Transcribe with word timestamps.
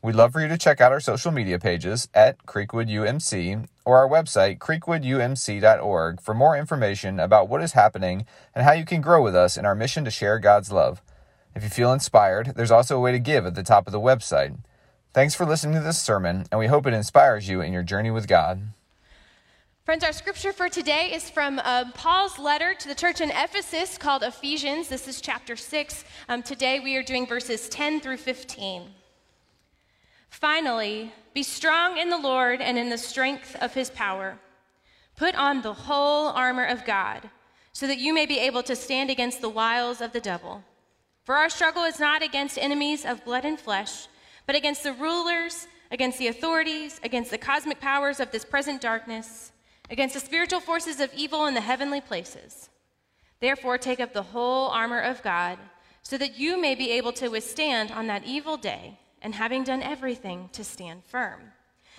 We'd 0.00 0.14
love 0.14 0.32
for 0.32 0.40
you 0.40 0.46
to 0.46 0.56
check 0.56 0.80
out 0.80 0.92
our 0.92 1.00
social 1.00 1.32
media 1.32 1.58
pages 1.58 2.08
at 2.14 2.46
Creekwood 2.46 2.88
UMC 2.88 3.66
or 3.84 3.98
our 3.98 4.08
website, 4.08 4.58
creekwoodumc.org, 4.58 6.20
for 6.20 6.34
more 6.34 6.56
information 6.56 7.18
about 7.18 7.48
what 7.48 7.62
is 7.62 7.72
happening 7.72 8.24
and 8.54 8.64
how 8.64 8.72
you 8.72 8.84
can 8.84 9.00
grow 9.00 9.20
with 9.20 9.34
us 9.34 9.56
in 9.56 9.66
our 9.66 9.74
mission 9.74 10.04
to 10.04 10.10
share 10.12 10.38
God's 10.38 10.70
love. 10.70 11.02
If 11.56 11.64
you 11.64 11.68
feel 11.68 11.92
inspired, 11.92 12.52
there's 12.54 12.70
also 12.70 12.96
a 12.96 13.00
way 13.00 13.10
to 13.10 13.18
give 13.18 13.44
at 13.44 13.56
the 13.56 13.64
top 13.64 13.88
of 13.88 13.92
the 13.92 13.98
website. 13.98 14.56
Thanks 15.12 15.34
for 15.34 15.44
listening 15.44 15.74
to 15.74 15.80
this 15.80 16.00
sermon, 16.00 16.46
and 16.52 16.60
we 16.60 16.68
hope 16.68 16.86
it 16.86 16.94
inspires 16.94 17.48
you 17.48 17.60
in 17.60 17.72
your 17.72 17.82
journey 17.82 18.12
with 18.12 18.28
God. 18.28 18.68
Friends, 19.84 20.04
our 20.04 20.12
scripture 20.12 20.52
for 20.52 20.68
today 20.68 21.10
is 21.12 21.28
from 21.28 21.58
um, 21.64 21.90
Paul's 21.90 22.38
letter 22.38 22.72
to 22.72 22.86
the 22.86 22.94
church 22.94 23.20
in 23.20 23.30
Ephesus 23.30 23.98
called 23.98 24.22
Ephesians. 24.22 24.86
This 24.86 25.08
is 25.08 25.20
chapter 25.20 25.56
6. 25.56 26.04
Um, 26.28 26.44
today 26.44 26.78
we 26.78 26.94
are 26.94 27.02
doing 27.02 27.26
verses 27.26 27.68
10 27.68 28.00
through 28.00 28.18
15. 28.18 28.82
Finally, 30.28 31.12
be 31.34 31.42
strong 31.42 31.98
in 31.98 32.10
the 32.10 32.18
Lord 32.18 32.60
and 32.60 32.78
in 32.78 32.90
the 32.90 32.98
strength 32.98 33.56
of 33.60 33.74
his 33.74 33.90
power. 33.90 34.38
Put 35.16 35.34
on 35.34 35.62
the 35.62 35.72
whole 35.72 36.28
armor 36.28 36.64
of 36.64 36.84
God, 36.84 37.30
so 37.72 37.86
that 37.86 37.98
you 37.98 38.14
may 38.14 38.26
be 38.26 38.38
able 38.38 38.62
to 38.64 38.76
stand 38.76 39.10
against 39.10 39.40
the 39.40 39.48
wiles 39.48 40.00
of 40.00 40.12
the 40.12 40.20
devil. 40.20 40.62
For 41.24 41.36
our 41.36 41.48
struggle 41.48 41.84
is 41.84 41.98
not 41.98 42.22
against 42.22 42.58
enemies 42.58 43.04
of 43.04 43.24
blood 43.24 43.44
and 43.44 43.58
flesh, 43.58 44.06
but 44.46 44.56
against 44.56 44.82
the 44.82 44.92
rulers, 44.92 45.66
against 45.90 46.18
the 46.18 46.28
authorities, 46.28 47.00
against 47.02 47.30
the 47.30 47.38
cosmic 47.38 47.80
powers 47.80 48.20
of 48.20 48.30
this 48.30 48.44
present 48.44 48.80
darkness, 48.80 49.52
against 49.90 50.14
the 50.14 50.20
spiritual 50.20 50.60
forces 50.60 51.00
of 51.00 51.12
evil 51.14 51.46
in 51.46 51.54
the 51.54 51.60
heavenly 51.60 52.00
places. 52.00 52.68
Therefore, 53.40 53.78
take 53.78 54.00
up 54.00 54.12
the 54.12 54.22
whole 54.22 54.68
armor 54.68 55.00
of 55.00 55.22
God, 55.22 55.58
so 56.02 56.16
that 56.18 56.38
you 56.38 56.60
may 56.60 56.74
be 56.74 56.90
able 56.92 57.12
to 57.12 57.28
withstand 57.28 57.90
on 57.90 58.06
that 58.06 58.24
evil 58.24 58.56
day 58.56 58.98
and 59.22 59.34
having 59.34 59.64
done 59.64 59.82
everything 59.82 60.48
to 60.52 60.64
stand 60.64 61.04
firm. 61.04 61.52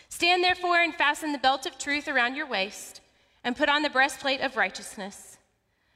Stand 0.09 0.43
therefore 0.43 0.81
and 0.81 0.93
fasten 0.95 1.31
the 1.31 1.37
belt 1.37 1.65
of 1.65 1.77
truth 1.77 2.07
around 2.07 2.35
your 2.35 2.47
waist, 2.47 3.01
and 3.43 3.55
put 3.55 3.69
on 3.69 3.83
the 3.83 3.89
breastplate 3.89 4.41
of 4.41 4.57
righteousness. 4.57 5.37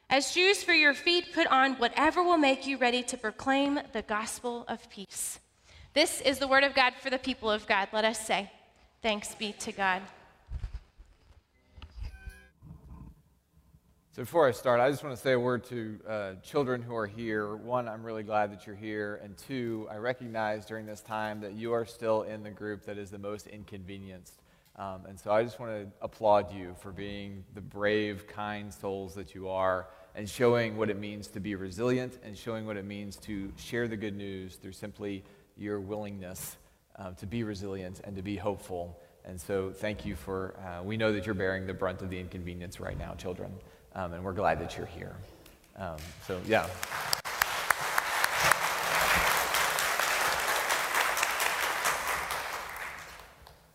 As 0.10 0.32
shoes 0.32 0.64
for 0.64 0.74
your 0.74 0.94
feet, 0.94 1.34
put 1.34 1.48
on 1.48 1.74
whatever 1.74 2.24
will 2.24 2.38
make 2.38 2.68
you 2.68 2.78
ready 2.78 3.02
to 3.04 3.18
proclaim 3.18 3.80
the 3.94 4.02
gospel 4.04 4.66
of 4.68 4.90
peace. 4.90 5.40
This 5.94 6.22
is 6.22 6.40
the 6.40 6.48
word 6.48 6.64
of 6.64 6.76
God 6.76 6.94
for 7.02 7.10
the 7.10 7.18
people 7.18 7.50
of 7.50 7.68
God. 7.68 7.88
Let 7.92 8.06
us 8.06 8.26
say, 8.26 8.52
Thanks 9.02 9.36
be 9.36 9.52
to 9.60 9.72
God. 9.72 10.02
So, 14.16 14.22
before 14.22 14.48
I 14.48 14.52
start, 14.52 14.80
I 14.80 14.92
just 14.92 15.04
want 15.04 15.16
to 15.16 15.22
say 15.24 15.32
a 15.32 15.40
word 15.40 15.64
to 15.70 16.00
uh, 16.08 16.34
children 16.44 16.84
who 16.84 16.96
are 16.96 17.08
here. 17.08 17.56
One, 17.56 17.88
I'm 17.88 18.04
really 18.04 18.22
glad 18.22 18.52
that 18.52 18.68
you're 18.68 18.76
here. 18.76 19.20
And 19.24 19.36
two, 19.36 19.88
I 19.90 19.96
recognize 19.96 20.68
during 20.68 20.86
this 20.86 21.02
time 21.02 21.42
that 21.42 21.54
you 21.54 21.74
are 21.74 21.84
still 21.84 22.22
in 22.22 22.44
the 22.44 22.52
group 22.52 22.86
that 22.86 23.00
is 23.00 23.10
the 23.10 23.18
most 23.18 23.48
inconvenienced. 23.48 24.44
Um, 24.76 25.08
and 25.08 25.20
so 25.20 25.32
I 25.32 25.44
just 25.44 25.60
want 25.60 25.72
to 25.72 25.88
applaud 26.00 26.54
you 26.54 26.76
for 26.80 26.92
being 26.92 27.44
the 27.56 27.62
brave, 27.62 28.28
kind 28.28 28.72
souls 28.72 29.16
that 29.16 29.34
you 29.34 29.50
are 29.50 29.88
and 30.14 30.30
showing 30.30 30.78
what 30.78 30.92
it 30.92 31.00
means 31.00 31.28
to 31.30 31.40
be 31.40 31.56
resilient 31.56 32.20
and 32.24 32.38
showing 32.38 32.68
what 32.68 32.78
it 32.78 32.86
means 32.86 33.16
to 33.16 33.52
share 33.56 33.88
the 33.88 33.98
good 33.98 34.16
news 34.16 34.58
through 34.58 34.74
simply 34.74 35.24
your 35.58 35.80
willingness 35.80 36.58
uh, 37.00 37.14
to 37.14 37.26
be 37.26 37.42
resilient 37.42 38.00
and 38.04 38.16
to 38.16 38.22
be 38.22 38.36
hopeful. 38.36 38.96
And 39.26 39.42
so 39.42 39.72
thank 39.72 40.06
you 40.06 40.16
for, 40.16 40.54
uh, 40.60 40.84
we 40.84 40.98
know 40.98 41.12
that 41.14 41.26
you're 41.26 41.34
bearing 41.34 41.66
the 41.66 41.74
brunt 41.74 42.04
of 42.04 42.12
the 42.12 42.20
inconvenience 42.20 42.80
right 42.80 43.00
now, 43.00 43.16
children 43.16 43.52
um, 43.96 44.14
and 44.14 44.24
we're 44.24 44.34
glad 44.34 44.60
that 44.60 44.78
you're 44.78 44.88
here. 44.88 45.16
Um, 45.78 45.98
so, 46.28 46.40
yeah. 46.46 46.68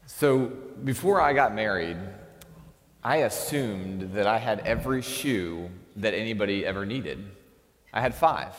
So, 0.06 0.46
before 0.84 1.20
I 1.20 1.32
got 1.32 1.54
married, 1.54 1.96
I 3.04 3.18
assumed 3.18 4.14
that 4.14 4.26
I 4.26 4.38
had 4.38 4.60
every 4.60 5.02
shoe 5.02 5.70
that 5.96 6.14
anybody 6.14 6.66
ever 6.66 6.84
needed. 6.84 7.30
I 7.92 8.00
had 8.00 8.14
five. 8.14 8.54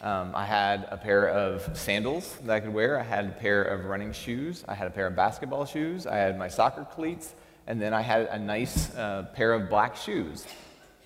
Um, 0.00 0.32
I 0.34 0.44
had 0.44 0.86
a 0.90 0.96
pair 0.96 1.28
of 1.28 1.76
sandals 1.76 2.36
that 2.44 2.54
I 2.54 2.60
could 2.60 2.72
wear. 2.72 3.00
I 3.00 3.02
had 3.02 3.26
a 3.26 3.32
pair 3.32 3.62
of 3.62 3.86
running 3.86 4.12
shoes. 4.12 4.64
I 4.68 4.74
had 4.74 4.86
a 4.86 4.90
pair 4.90 5.06
of 5.06 5.16
basketball 5.16 5.64
shoes. 5.64 6.06
I 6.06 6.16
had 6.16 6.38
my 6.38 6.48
soccer 6.48 6.84
cleats. 6.84 7.34
And 7.66 7.80
then 7.80 7.94
I 7.94 8.02
had 8.02 8.26
a 8.26 8.38
nice 8.38 8.94
uh, 8.94 9.26
pair 9.34 9.52
of 9.52 9.70
black 9.70 9.96
shoes 9.96 10.46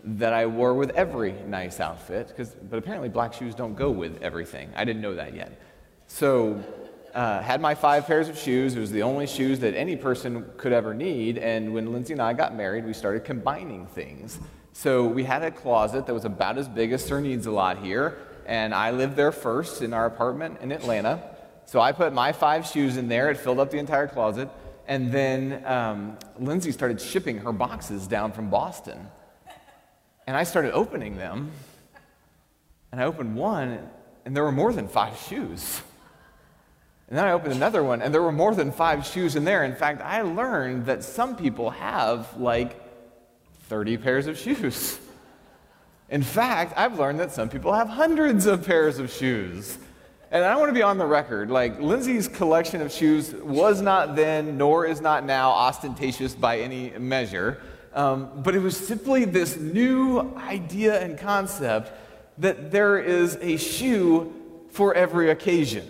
that 0.04 0.32
I 0.32 0.46
wore 0.46 0.74
with 0.74 0.90
every 0.90 1.32
nice 1.46 1.80
outfit, 1.80 2.32
Cause 2.36 2.54
but 2.70 2.78
apparently 2.78 3.08
black 3.08 3.32
shoes 3.34 3.54
don't 3.54 3.74
go 3.74 3.90
with 3.90 4.22
everything. 4.22 4.70
I 4.76 4.84
didn't 4.84 5.02
know 5.02 5.14
that 5.14 5.34
yet. 5.34 5.60
So, 6.06 6.62
uh, 7.14 7.42
had 7.42 7.60
my 7.60 7.74
five 7.74 8.06
pairs 8.06 8.28
of 8.28 8.38
shoes. 8.38 8.76
It 8.76 8.80
was 8.80 8.92
the 8.92 9.02
only 9.02 9.26
shoes 9.26 9.58
that 9.60 9.74
any 9.74 9.96
person 9.96 10.44
could 10.56 10.72
ever 10.72 10.94
need. 10.94 11.38
And 11.38 11.74
when 11.74 11.92
Lindsay 11.92 12.12
and 12.12 12.22
I 12.22 12.32
got 12.32 12.54
married, 12.54 12.84
we 12.84 12.92
started 12.92 13.24
combining 13.24 13.86
things. 13.86 14.38
So 14.72 15.06
we 15.06 15.24
had 15.24 15.42
a 15.42 15.50
closet 15.50 16.06
that 16.06 16.14
was 16.14 16.24
about 16.24 16.58
as 16.58 16.68
big 16.68 16.92
as 16.92 17.04
Sir 17.04 17.20
Needs 17.20 17.46
a 17.46 17.50
Lot 17.50 17.78
here, 17.78 18.18
and 18.46 18.72
I 18.72 18.92
lived 18.92 19.16
there 19.16 19.32
first 19.32 19.82
in 19.82 19.92
our 19.92 20.06
apartment 20.06 20.60
in 20.60 20.70
Atlanta. 20.70 21.20
So 21.64 21.80
I 21.80 21.92
put 21.92 22.12
my 22.12 22.32
five 22.32 22.66
shoes 22.66 22.96
in 22.96 23.08
there. 23.08 23.30
It 23.30 23.36
filled 23.36 23.58
up 23.58 23.70
the 23.70 23.78
entire 23.78 24.06
closet. 24.06 24.48
And 24.86 25.12
then 25.12 25.62
um, 25.66 26.16
Lindsay 26.38 26.72
started 26.72 27.00
shipping 27.00 27.38
her 27.38 27.52
boxes 27.52 28.06
down 28.06 28.32
from 28.32 28.48
Boston. 28.48 29.08
And 30.28 30.36
I 30.36 30.44
started 30.44 30.72
opening 30.72 31.16
them, 31.16 31.50
and 32.92 33.00
I 33.00 33.04
opened 33.04 33.34
one, 33.34 33.78
and 34.26 34.36
there 34.36 34.44
were 34.44 34.52
more 34.52 34.74
than 34.74 34.86
five 34.86 35.16
shoes. 35.16 35.80
And 37.08 37.16
then 37.16 37.24
I 37.24 37.32
opened 37.32 37.54
another 37.54 37.82
one, 37.82 38.02
and 38.02 38.12
there 38.12 38.20
were 38.20 38.30
more 38.30 38.54
than 38.54 38.70
five 38.70 39.06
shoes 39.06 39.36
in 39.36 39.44
there. 39.44 39.64
In 39.64 39.74
fact, 39.74 40.02
I 40.02 40.20
learned 40.20 40.84
that 40.84 41.02
some 41.02 41.34
people 41.34 41.70
have 41.70 42.36
like 42.36 42.78
30 43.68 43.96
pairs 43.96 44.26
of 44.26 44.36
shoes. 44.36 44.98
In 46.10 46.22
fact, 46.22 46.74
I've 46.76 46.98
learned 46.98 47.20
that 47.20 47.32
some 47.32 47.48
people 47.48 47.72
have 47.72 47.88
hundreds 47.88 48.44
of 48.44 48.66
pairs 48.66 48.98
of 48.98 49.10
shoes. 49.10 49.78
And 50.30 50.44
I 50.44 50.56
want 50.56 50.68
to 50.68 50.74
be 50.74 50.82
on 50.82 50.98
the 50.98 51.06
record 51.06 51.50
like, 51.50 51.80
Lindsay's 51.80 52.28
collection 52.28 52.82
of 52.82 52.92
shoes 52.92 53.32
was 53.32 53.80
not 53.80 54.14
then, 54.14 54.58
nor 54.58 54.84
is 54.84 55.00
not 55.00 55.24
now, 55.24 55.52
ostentatious 55.52 56.34
by 56.34 56.58
any 56.58 56.90
measure. 56.98 57.62
Um, 57.98 58.30
but 58.44 58.54
it 58.54 58.60
was 58.60 58.76
simply 58.76 59.24
this 59.24 59.56
new 59.56 60.20
idea 60.36 61.02
and 61.02 61.18
concept 61.18 61.90
that 62.38 62.70
there 62.70 62.96
is 62.96 63.36
a 63.40 63.56
shoe 63.56 64.32
for 64.70 64.94
every 64.94 65.30
occasion, 65.30 65.84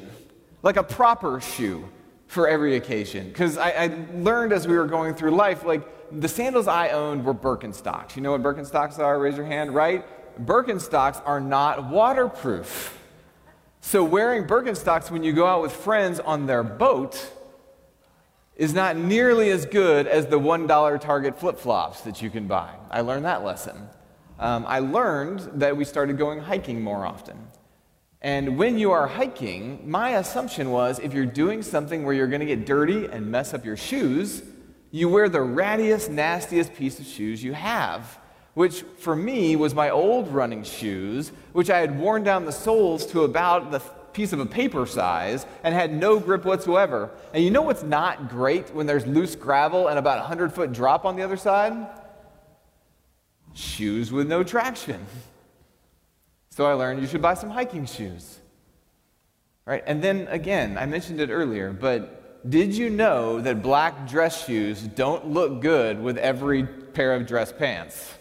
like 0.62 0.78
a 0.78 0.82
proper 0.82 1.38
shoe 1.38 1.86
for 2.26 2.48
every 2.48 2.76
occasion. 2.76 3.28
Because 3.28 3.58
I, 3.58 3.70
I, 3.72 4.06
learned 4.14 4.54
as 4.54 4.66
we 4.66 4.74
were 4.74 4.86
going 4.86 5.16
through 5.16 5.32
life, 5.32 5.64
like 5.64 5.82
the 6.10 6.28
sandals 6.28 6.66
I 6.66 6.88
owned 6.90 7.26
were 7.26 7.34
Birkenstocks. 7.34 8.16
You 8.16 8.22
know 8.22 8.30
what 8.30 8.42
Birkenstocks 8.42 8.98
are? 8.98 9.18
Raise 9.18 9.36
your 9.36 9.44
hand, 9.44 9.74
right? 9.74 10.02
Birkenstocks 10.46 11.20
are 11.26 11.42
not 11.42 11.90
waterproof. 11.90 12.98
So 13.82 14.02
wearing 14.02 14.46
Birkenstocks 14.46 15.10
when 15.10 15.22
you 15.22 15.34
go 15.34 15.44
out 15.44 15.60
with 15.60 15.72
friends 15.72 16.20
on 16.20 16.46
their 16.46 16.62
boat 16.62 17.34
is 18.58 18.74
not 18.74 18.96
nearly 18.96 19.50
as 19.50 19.64
good 19.64 20.08
as 20.08 20.26
the 20.26 20.38
$1 20.38 21.00
Target 21.00 21.38
flip 21.38 21.58
flops 21.58 22.00
that 22.02 22.20
you 22.20 22.28
can 22.28 22.48
buy. 22.48 22.74
I 22.90 23.00
learned 23.00 23.24
that 23.24 23.44
lesson. 23.44 23.88
Um, 24.40 24.64
I 24.68 24.80
learned 24.80 25.60
that 25.60 25.76
we 25.76 25.84
started 25.84 26.18
going 26.18 26.40
hiking 26.40 26.82
more 26.82 27.06
often. 27.06 27.38
And 28.20 28.58
when 28.58 28.76
you 28.78 28.90
are 28.90 29.06
hiking, 29.06 29.88
my 29.88 30.10
assumption 30.16 30.70
was 30.70 30.98
if 30.98 31.14
you're 31.14 31.24
doing 31.24 31.62
something 31.62 32.04
where 32.04 32.12
you're 32.12 32.26
going 32.26 32.40
to 32.40 32.46
get 32.46 32.66
dirty 32.66 33.06
and 33.06 33.30
mess 33.30 33.54
up 33.54 33.64
your 33.64 33.76
shoes, 33.76 34.42
you 34.90 35.08
wear 35.08 35.28
the 35.28 35.38
rattiest, 35.38 36.10
nastiest 36.10 36.74
piece 36.74 36.98
of 36.98 37.06
shoes 37.06 37.44
you 37.44 37.52
have, 37.52 38.18
which 38.54 38.82
for 38.98 39.14
me 39.14 39.54
was 39.54 39.72
my 39.72 39.90
old 39.90 40.26
running 40.28 40.64
shoes, 40.64 41.30
which 41.52 41.70
I 41.70 41.78
had 41.78 41.96
worn 41.96 42.24
down 42.24 42.44
the 42.44 42.52
soles 42.52 43.06
to 43.06 43.22
about 43.22 43.70
the 43.70 43.80
piece 44.12 44.32
of 44.32 44.40
a 44.40 44.46
paper 44.46 44.86
size 44.86 45.46
and 45.62 45.74
had 45.74 45.92
no 45.92 46.18
grip 46.18 46.44
whatsoever. 46.44 47.10
And 47.32 47.44
you 47.44 47.50
know 47.50 47.62
what's 47.62 47.82
not 47.82 48.28
great 48.28 48.74
when 48.74 48.86
there's 48.86 49.06
loose 49.06 49.36
gravel 49.36 49.88
and 49.88 49.98
about 49.98 50.18
a 50.18 50.22
100 50.22 50.52
foot 50.52 50.72
drop 50.72 51.04
on 51.04 51.16
the 51.16 51.22
other 51.22 51.36
side? 51.36 51.86
Shoes 53.54 54.12
with 54.12 54.28
no 54.28 54.42
traction. 54.42 55.04
So 56.50 56.66
I 56.66 56.72
learned 56.72 57.00
you 57.00 57.06
should 57.06 57.22
buy 57.22 57.34
some 57.34 57.50
hiking 57.50 57.86
shoes. 57.86 58.38
Right? 59.64 59.82
And 59.86 60.02
then 60.02 60.26
again, 60.28 60.78
I 60.78 60.86
mentioned 60.86 61.20
it 61.20 61.30
earlier, 61.30 61.72
but 61.72 62.48
did 62.48 62.74
you 62.74 62.88
know 62.88 63.40
that 63.40 63.62
black 63.62 64.08
dress 64.08 64.46
shoes 64.46 64.82
don't 64.82 65.28
look 65.28 65.60
good 65.60 66.00
with 66.00 66.16
every 66.16 66.64
pair 66.64 67.14
of 67.14 67.26
dress 67.26 67.52
pants? 67.52 68.14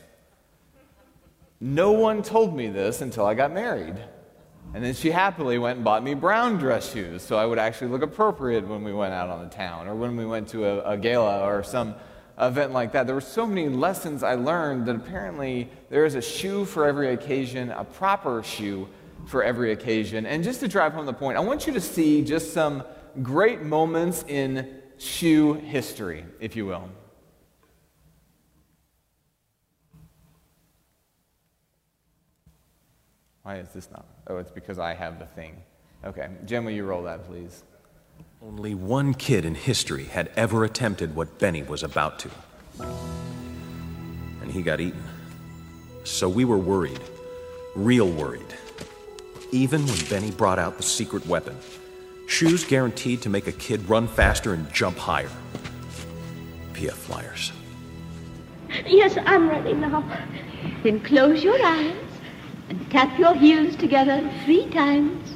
No 1.59 1.91
one 1.91 2.21
told 2.21 2.55
me 2.55 2.67
this 2.67 3.01
until 3.01 3.25
I 3.25 3.33
got 3.33 3.51
married. 3.51 3.95
And 4.73 4.83
then 4.83 4.93
she 4.93 5.11
happily 5.11 5.57
went 5.57 5.77
and 5.77 5.85
bought 5.85 6.03
me 6.03 6.13
brown 6.13 6.57
dress 6.57 6.91
shoes 6.91 7.23
so 7.23 7.37
I 7.37 7.45
would 7.45 7.57
actually 7.57 7.87
look 7.87 8.01
appropriate 8.01 8.67
when 8.67 8.83
we 8.83 8.93
went 8.93 9.13
out 9.13 9.29
on 9.29 9.41
the 9.41 9.49
town 9.49 9.87
or 9.87 9.95
when 9.95 10.15
we 10.15 10.25
went 10.25 10.49
to 10.49 10.65
a, 10.65 10.93
a 10.93 10.97
gala 10.97 11.41
or 11.41 11.63
some 11.63 11.95
event 12.39 12.73
like 12.73 12.91
that. 12.91 13.07
There 13.07 13.15
were 13.15 13.21
so 13.21 13.47
many 13.47 13.69
lessons 13.69 14.23
I 14.23 14.35
learned 14.35 14.85
that 14.85 14.95
apparently 14.95 15.69
there 15.89 16.05
is 16.05 16.15
a 16.15 16.21
shoe 16.21 16.65
for 16.65 16.85
every 16.85 17.13
occasion, 17.13 17.71
a 17.71 17.83
proper 17.83 18.43
shoe 18.43 18.87
for 19.25 19.43
every 19.43 19.71
occasion. 19.71 20.25
And 20.25 20.43
just 20.43 20.59
to 20.59 20.67
drive 20.67 20.93
home 20.93 21.05
the 21.05 21.13
point, 21.13 21.37
I 21.37 21.41
want 21.41 21.65
you 21.65 21.73
to 21.73 21.81
see 21.81 22.23
just 22.23 22.53
some 22.53 22.83
great 23.23 23.61
moments 23.63 24.23
in 24.27 24.81
shoe 24.97 25.53
history, 25.53 26.25
if 26.39 26.55
you 26.55 26.65
will. 26.65 26.89
Why 33.47 33.59
is 33.59 33.69
this 33.69 33.89
not? 33.91 34.03
Oh, 34.27 34.39
it's 34.39 34.51
because 34.51 34.77
I 34.77 34.93
have 34.93 35.19
the 35.19 35.25
thing. 35.25 35.55
Okay. 36.03 36.27
Jim, 36.43 36.65
will 36.65 36.73
you 36.73 36.83
roll 36.83 37.01
that, 37.03 37.25
please? 37.25 37.63
Only 38.43 38.75
one 38.75 39.13
kid 39.13 39.45
in 39.45 39.55
history 39.55 40.03
had 40.03 40.29
ever 40.35 40.65
attempted 40.65 41.15
what 41.15 41.39
Benny 41.39 41.63
was 41.63 41.81
about 41.81 42.19
to. 42.19 42.29
And 44.41 44.51
he 44.51 44.61
got 44.61 44.81
eaten. 44.81 45.01
So 46.03 46.27
we 46.27 46.43
were 46.43 46.57
worried. 46.57 46.99
Real 47.73 48.09
worried. 48.09 48.53
Even 49.53 49.85
when 49.85 50.05
Benny 50.09 50.31
brought 50.31 50.59
out 50.59 50.75
the 50.75 50.83
secret 50.83 51.25
weapon. 51.25 51.57
Shoes 52.27 52.65
guaranteed 52.65 53.21
to 53.21 53.29
make 53.29 53.47
a 53.47 53.53
kid 53.53 53.87
run 53.87 54.09
faster 54.09 54.55
and 54.55 54.69
jump 54.73 54.97
higher. 54.97 55.31
PF 56.73 56.91
Flyers. 56.91 57.53
Yes, 58.85 59.17
I'm 59.25 59.47
ready 59.47 59.71
now. 59.71 60.03
Then 60.83 60.99
close 60.99 61.45
your 61.45 61.65
eyes 61.65 62.06
and 62.69 62.91
tap 62.91 63.17
your 63.17 63.33
heels 63.33 63.75
together 63.75 64.29
three 64.43 64.69
times. 64.69 65.35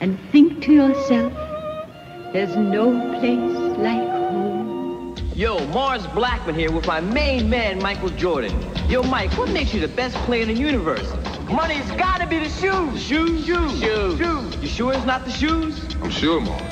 And 0.00 0.18
think 0.30 0.62
to 0.62 0.72
yourself, 0.72 1.32
there's 2.32 2.56
no 2.56 3.18
place 3.18 3.78
like 3.78 4.08
home. 4.08 5.16
Yo, 5.34 5.64
Mars 5.68 6.06
Blackman 6.08 6.54
here 6.54 6.70
with 6.72 6.86
my 6.86 7.00
main 7.00 7.48
man, 7.48 7.80
Michael 7.80 8.10
Jordan. 8.10 8.52
Yo, 8.88 9.02
Mike, 9.02 9.30
what 9.36 9.50
makes 9.50 9.74
you 9.74 9.80
the 9.80 9.88
best 9.88 10.16
player 10.26 10.42
in 10.42 10.48
the 10.48 10.54
universe? 10.54 11.12
Money's 11.50 11.90
gotta 11.92 12.26
be 12.26 12.38
the 12.38 12.48
shoes. 12.48 13.02
Shoes, 13.02 13.46
shoes, 13.46 13.80
shoes. 13.80 14.18
shoes. 14.18 14.56
You 14.56 14.68
sure 14.68 14.92
it's 14.92 15.04
not 15.04 15.24
the 15.24 15.30
shoes? 15.30 15.94
I'm 16.02 16.10
sure, 16.10 16.40
Mars. 16.40 16.62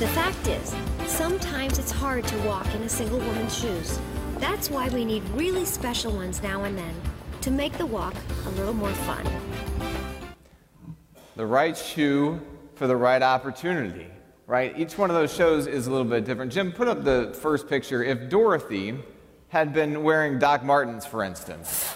The 0.00 0.08
fact 0.08 0.48
is, 0.48 0.74
sometimes 1.20 1.78
it's 1.78 1.90
hard 1.90 2.26
to 2.26 2.34
walk 2.44 2.66
in 2.74 2.80
a 2.80 2.88
single 2.88 3.18
woman's 3.18 3.54
shoes. 3.54 4.00
That's 4.38 4.70
why 4.70 4.88
we 4.88 5.04
need 5.04 5.22
really 5.34 5.66
special 5.66 6.12
ones 6.12 6.42
now 6.42 6.64
and 6.64 6.78
then 6.78 6.94
to 7.42 7.50
make 7.50 7.76
the 7.76 7.84
walk 7.84 8.14
a 8.46 8.48
little 8.52 8.72
more 8.72 8.94
fun. 9.04 9.28
The 11.36 11.44
right 11.44 11.76
shoe 11.76 12.40
for 12.74 12.86
the 12.86 12.96
right 12.96 13.22
opportunity, 13.22 14.06
right? 14.46 14.72
Each 14.78 14.96
one 14.96 15.10
of 15.10 15.14
those 15.14 15.30
shows 15.30 15.66
is 15.66 15.88
a 15.88 15.90
little 15.90 16.06
bit 16.06 16.24
different. 16.24 16.52
Jim, 16.54 16.72
put 16.72 16.88
up 16.88 17.04
the 17.04 17.36
first 17.38 17.68
picture. 17.68 18.02
If 18.02 18.30
Dorothy 18.30 18.96
had 19.48 19.74
been 19.74 20.02
wearing 20.02 20.38
Doc 20.38 20.64
Martens, 20.64 21.04
for 21.04 21.22
instance, 21.22 21.92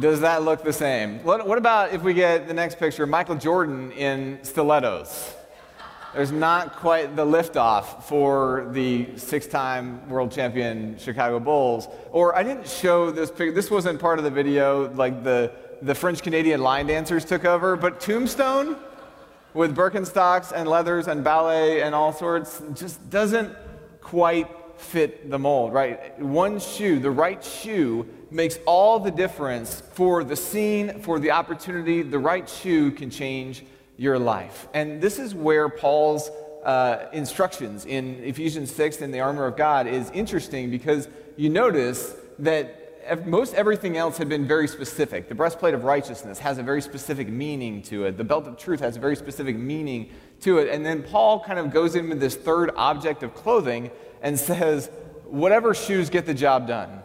does 0.00 0.20
that 0.20 0.42
look 0.42 0.64
the 0.64 0.72
same? 0.72 1.22
What, 1.22 1.46
what 1.46 1.58
about 1.58 1.92
if 1.92 2.02
we 2.02 2.14
get 2.14 2.48
the 2.48 2.54
next 2.54 2.78
picture, 2.78 3.06
Michael 3.06 3.36
Jordan 3.36 3.92
in 3.92 4.38
stilettos? 4.42 5.34
There's 6.14 6.32
not 6.32 6.76
quite 6.76 7.16
the 7.16 7.24
liftoff 7.24 8.02
for 8.04 8.68
the 8.72 9.08
six-time 9.16 10.08
world 10.08 10.32
champion 10.32 10.96
Chicago 10.96 11.38
Bulls. 11.38 11.86
Or 12.12 12.34
I 12.34 12.42
didn't 12.42 12.66
show 12.66 13.10
this 13.10 13.30
picture. 13.30 13.52
This 13.52 13.70
wasn't 13.70 14.00
part 14.00 14.18
of 14.18 14.24
the 14.24 14.30
video, 14.30 14.90
like 14.94 15.22
the, 15.22 15.52
the 15.82 15.94
French 15.94 16.22
Canadian 16.22 16.62
line 16.62 16.86
dancers 16.86 17.26
took 17.26 17.44
over, 17.44 17.76
but 17.76 18.00
Tombstone 18.00 18.76
with 19.52 19.76
Birkenstocks 19.76 20.50
and 20.50 20.66
leathers 20.66 21.08
and 21.08 21.22
ballet 21.22 21.82
and 21.82 21.94
all 21.94 22.12
sorts 22.12 22.62
just 22.74 23.10
doesn't 23.10 23.54
quite 24.00 24.48
fit 24.78 25.28
the 25.28 25.38
mold, 25.38 25.74
right? 25.74 26.18
One 26.18 26.58
shoe, 26.58 27.00
the 27.00 27.10
right 27.10 27.44
shoe, 27.44 28.08
makes 28.30 28.58
all 28.64 28.98
the 28.98 29.10
difference 29.10 29.82
for 29.92 30.24
the 30.24 30.36
scene, 30.36 31.00
for 31.00 31.18
the 31.18 31.32
opportunity. 31.32 32.00
The 32.00 32.18
right 32.18 32.48
shoe 32.48 32.92
can 32.92 33.10
change 33.10 33.64
your 33.98 34.18
life. 34.18 34.68
And 34.72 35.02
this 35.02 35.18
is 35.18 35.34
where 35.34 35.68
Paul's 35.68 36.30
uh, 36.64 37.06
instructions 37.12 37.84
in 37.84 38.22
Ephesians 38.24 38.74
6 38.74 39.02
and 39.02 39.12
the 39.12 39.20
armor 39.20 39.44
of 39.44 39.56
God 39.56 39.86
is 39.86 40.10
interesting 40.12 40.70
because 40.70 41.08
you 41.36 41.50
notice 41.50 42.14
that 42.38 43.26
most 43.26 43.54
everything 43.54 43.96
else 43.96 44.18
had 44.18 44.28
been 44.28 44.46
very 44.46 44.68
specific. 44.68 45.28
The 45.28 45.34
breastplate 45.34 45.74
of 45.74 45.84
righteousness 45.84 46.38
has 46.38 46.58
a 46.58 46.62
very 46.62 46.82
specific 46.82 47.28
meaning 47.28 47.82
to 47.82 48.04
it. 48.04 48.16
The 48.16 48.24
belt 48.24 48.46
of 48.46 48.56
truth 48.56 48.80
has 48.80 48.96
a 48.96 49.00
very 49.00 49.16
specific 49.16 49.56
meaning 49.56 50.10
to 50.40 50.58
it. 50.58 50.68
And 50.68 50.84
then 50.84 51.02
Paul 51.02 51.42
kind 51.42 51.58
of 51.58 51.72
goes 51.72 51.94
in 51.94 52.08
with 52.08 52.20
this 52.20 52.36
third 52.36 52.70
object 52.76 53.22
of 53.22 53.34
clothing 53.34 53.90
and 54.22 54.38
says, 54.38 54.90
whatever 55.24 55.74
shoes 55.74 56.10
get 56.10 56.26
the 56.26 56.34
job 56.34 56.68
done. 56.68 57.02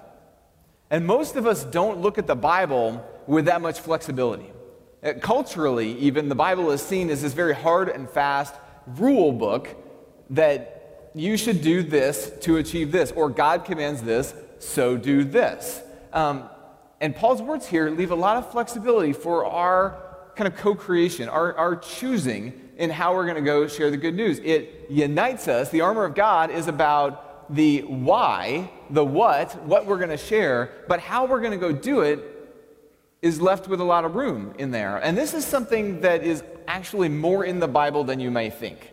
And 0.89 1.05
most 1.05 1.35
of 1.35 1.47
us 1.47 1.63
don't 1.63 1.99
look 1.99 2.17
at 2.17 2.27
the 2.27 2.35
Bible 2.35 3.03
with 3.25 3.45
that 3.45 3.61
much 3.61 3.79
flexibility. 3.79 4.51
Uh, 5.03 5.13
culturally, 5.13 5.97
even, 5.97 6.29
the 6.29 6.35
Bible 6.35 6.71
is 6.71 6.81
seen 6.81 7.09
as 7.09 7.21
this 7.21 7.33
very 7.33 7.53
hard 7.53 7.89
and 7.89 8.09
fast 8.09 8.55
rule 8.87 9.33
book 9.33 9.75
that 10.29 11.11
you 11.13 11.35
should 11.35 11.61
do 11.61 11.83
this 11.83 12.31
to 12.41 12.57
achieve 12.57 12.91
this, 12.91 13.11
or 13.11 13.29
God 13.29 13.65
commands 13.65 14.01
this, 14.01 14.33
so 14.59 14.95
do 14.95 15.25
this. 15.25 15.81
Um, 16.13 16.49
and 17.01 17.13
Paul's 17.13 17.41
words 17.41 17.67
here 17.67 17.89
leave 17.89 18.11
a 18.11 18.15
lot 18.15 18.37
of 18.37 18.49
flexibility 18.51 19.11
for 19.11 19.45
our 19.45 20.29
kind 20.35 20.47
of 20.47 20.57
co 20.57 20.73
creation, 20.73 21.27
our, 21.27 21.53
our 21.55 21.75
choosing 21.75 22.61
in 22.77 22.89
how 22.89 23.13
we're 23.13 23.25
going 23.25 23.35
to 23.35 23.41
go 23.41 23.67
share 23.67 23.91
the 23.91 23.97
good 23.97 24.15
news. 24.15 24.39
It 24.39 24.87
unites 24.89 25.49
us. 25.49 25.69
The 25.69 25.81
armor 25.81 26.05
of 26.05 26.15
God 26.15 26.49
is 26.49 26.67
about 26.67 27.53
the 27.53 27.81
why, 27.81 28.71
the 28.89 29.03
what, 29.03 29.61
what 29.63 29.85
we're 29.85 29.97
going 29.97 30.09
to 30.09 30.17
share, 30.17 30.71
but 30.87 31.01
how 31.01 31.25
we're 31.25 31.41
going 31.41 31.51
to 31.51 31.57
go 31.57 31.73
do 31.73 32.01
it 32.01 32.32
is 33.23 33.41
left 33.41 33.69
with 33.69 33.79
a 33.79 33.83
lot 33.83 34.03
of 34.03 34.15
room 34.15 34.53
in 34.59 34.69
there. 34.69 34.97
And 34.97 35.17
this 35.17 35.33
is 35.33 35.45
something 35.45 36.01
that 36.01 36.23
is 36.23 36.43
actually 36.67 37.07
more 37.07 37.45
in 37.45 37.61
the 37.61 37.69
Bible 37.69 38.03
than 38.03 38.19
you 38.19 38.29
may 38.29 38.49
think. 38.49 38.91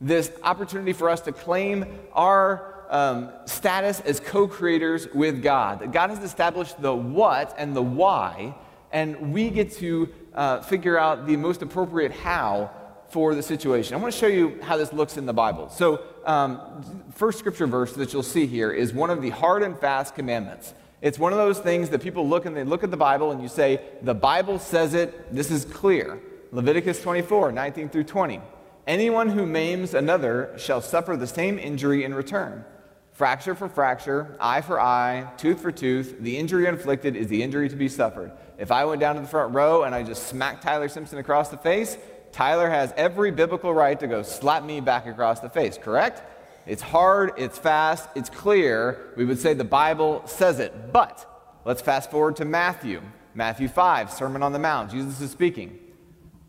This 0.00 0.30
opportunity 0.44 0.92
for 0.92 1.10
us 1.10 1.20
to 1.22 1.32
claim 1.32 1.84
our 2.12 2.86
um, 2.90 3.32
status 3.44 3.98
as 4.00 4.20
co 4.20 4.46
creators 4.46 5.08
with 5.12 5.42
God. 5.42 5.92
God 5.92 6.10
has 6.10 6.20
established 6.20 6.80
the 6.80 6.94
what 6.94 7.54
and 7.58 7.74
the 7.74 7.82
why, 7.82 8.54
and 8.92 9.32
we 9.32 9.50
get 9.50 9.72
to 9.72 10.08
uh, 10.32 10.60
figure 10.60 10.96
out 10.96 11.26
the 11.26 11.36
most 11.36 11.60
appropriate 11.60 12.12
how 12.12 12.70
for 13.08 13.34
the 13.34 13.42
situation. 13.42 13.94
I 13.94 13.98
want 13.98 14.14
to 14.14 14.18
show 14.18 14.28
you 14.28 14.60
how 14.62 14.76
this 14.76 14.92
looks 14.92 15.16
in 15.16 15.26
the 15.26 15.32
Bible. 15.32 15.68
So, 15.70 16.02
um, 16.24 17.04
first 17.14 17.40
scripture 17.40 17.66
verse 17.66 17.94
that 17.94 18.12
you'll 18.12 18.22
see 18.22 18.46
here 18.46 18.70
is 18.70 18.92
one 18.92 19.10
of 19.10 19.20
the 19.22 19.30
hard 19.30 19.64
and 19.64 19.76
fast 19.76 20.14
commandments. 20.14 20.72
It's 21.02 21.18
one 21.18 21.32
of 21.32 21.38
those 21.38 21.58
things 21.58 21.90
that 21.90 22.00
people 22.00 22.28
look 22.28 22.46
and 22.46 22.56
they 22.56 22.62
look 22.62 22.84
at 22.84 22.92
the 22.92 22.96
Bible 22.96 23.32
and 23.32 23.42
you 23.42 23.48
say, 23.48 23.80
the 24.02 24.14
Bible 24.14 24.60
says 24.60 24.94
it, 24.94 25.34
this 25.34 25.50
is 25.50 25.64
clear. 25.64 26.20
Leviticus 26.52 27.02
24, 27.02 27.50
19 27.50 27.88
through 27.88 28.04
20. 28.04 28.40
Anyone 28.86 29.28
who 29.28 29.44
maims 29.44 29.94
another 29.94 30.54
shall 30.56 30.80
suffer 30.80 31.16
the 31.16 31.26
same 31.26 31.58
injury 31.58 32.04
in 32.04 32.14
return. 32.14 32.64
Fracture 33.10 33.56
for 33.56 33.68
fracture, 33.68 34.36
eye 34.40 34.60
for 34.60 34.80
eye, 34.80 35.28
tooth 35.36 35.60
for 35.60 35.72
tooth. 35.72 36.16
The 36.20 36.36
injury 36.36 36.66
inflicted 36.66 37.16
is 37.16 37.26
the 37.26 37.42
injury 37.42 37.68
to 37.68 37.76
be 37.76 37.88
suffered. 37.88 38.30
If 38.56 38.70
I 38.70 38.84
went 38.84 39.00
down 39.00 39.16
to 39.16 39.22
the 39.22 39.28
front 39.28 39.54
row 39.54 39.82
and 39.82 39.94
I 39.94 40.04
just 40.04 40.28
smacked 40.28 40.62
Tyler 40.62 40.88
Simpson 40.88 41.18
across 41.18 41.48
the 41.48 41.58
face, 41.58 41.98
Tyler 42.30 42.70
has 42.70 42.94
every 42.96 43.30
biblical 43.32 43.74
right 43.74 43.98
to 43.98 44.06
go 44.06 44.22
slap 44.22 44.62
me 44.62 44.80
back 44.80 45.06
across 45.06 45.40
the 45.40 45.50
face, 45.50 45.76
correct? 45.76 46.22
It's 46.66 46.82
hard, 46.82 47.32
it's 47.36 47.58
fast, 47.58 48.08
it's 48.14 48.30
clear. 48.30 49.12
We 49.16 49.24
would 49.24 49.38
say 49.38 49.54
the 49.54 49.64
Bible 49.64 50.22
says 50.26 50.60
it. 50.60 50.92
But 50.92 51.26
let's 51.64 51.82
fast 51.82 52.10
forward 52.10 52.36
to 52.36 52.44
Matthew. 52.44 53.02
Matthew 53.34 53.68
5, 53.68 54.12
Sermon 54.12 54.42
on 54.42 54.52
the 54.52 54.58
Mount. 54.58 54.90
Jesus 54.90 55.20
is 55.20 55.30
speaking. 55.30 55.78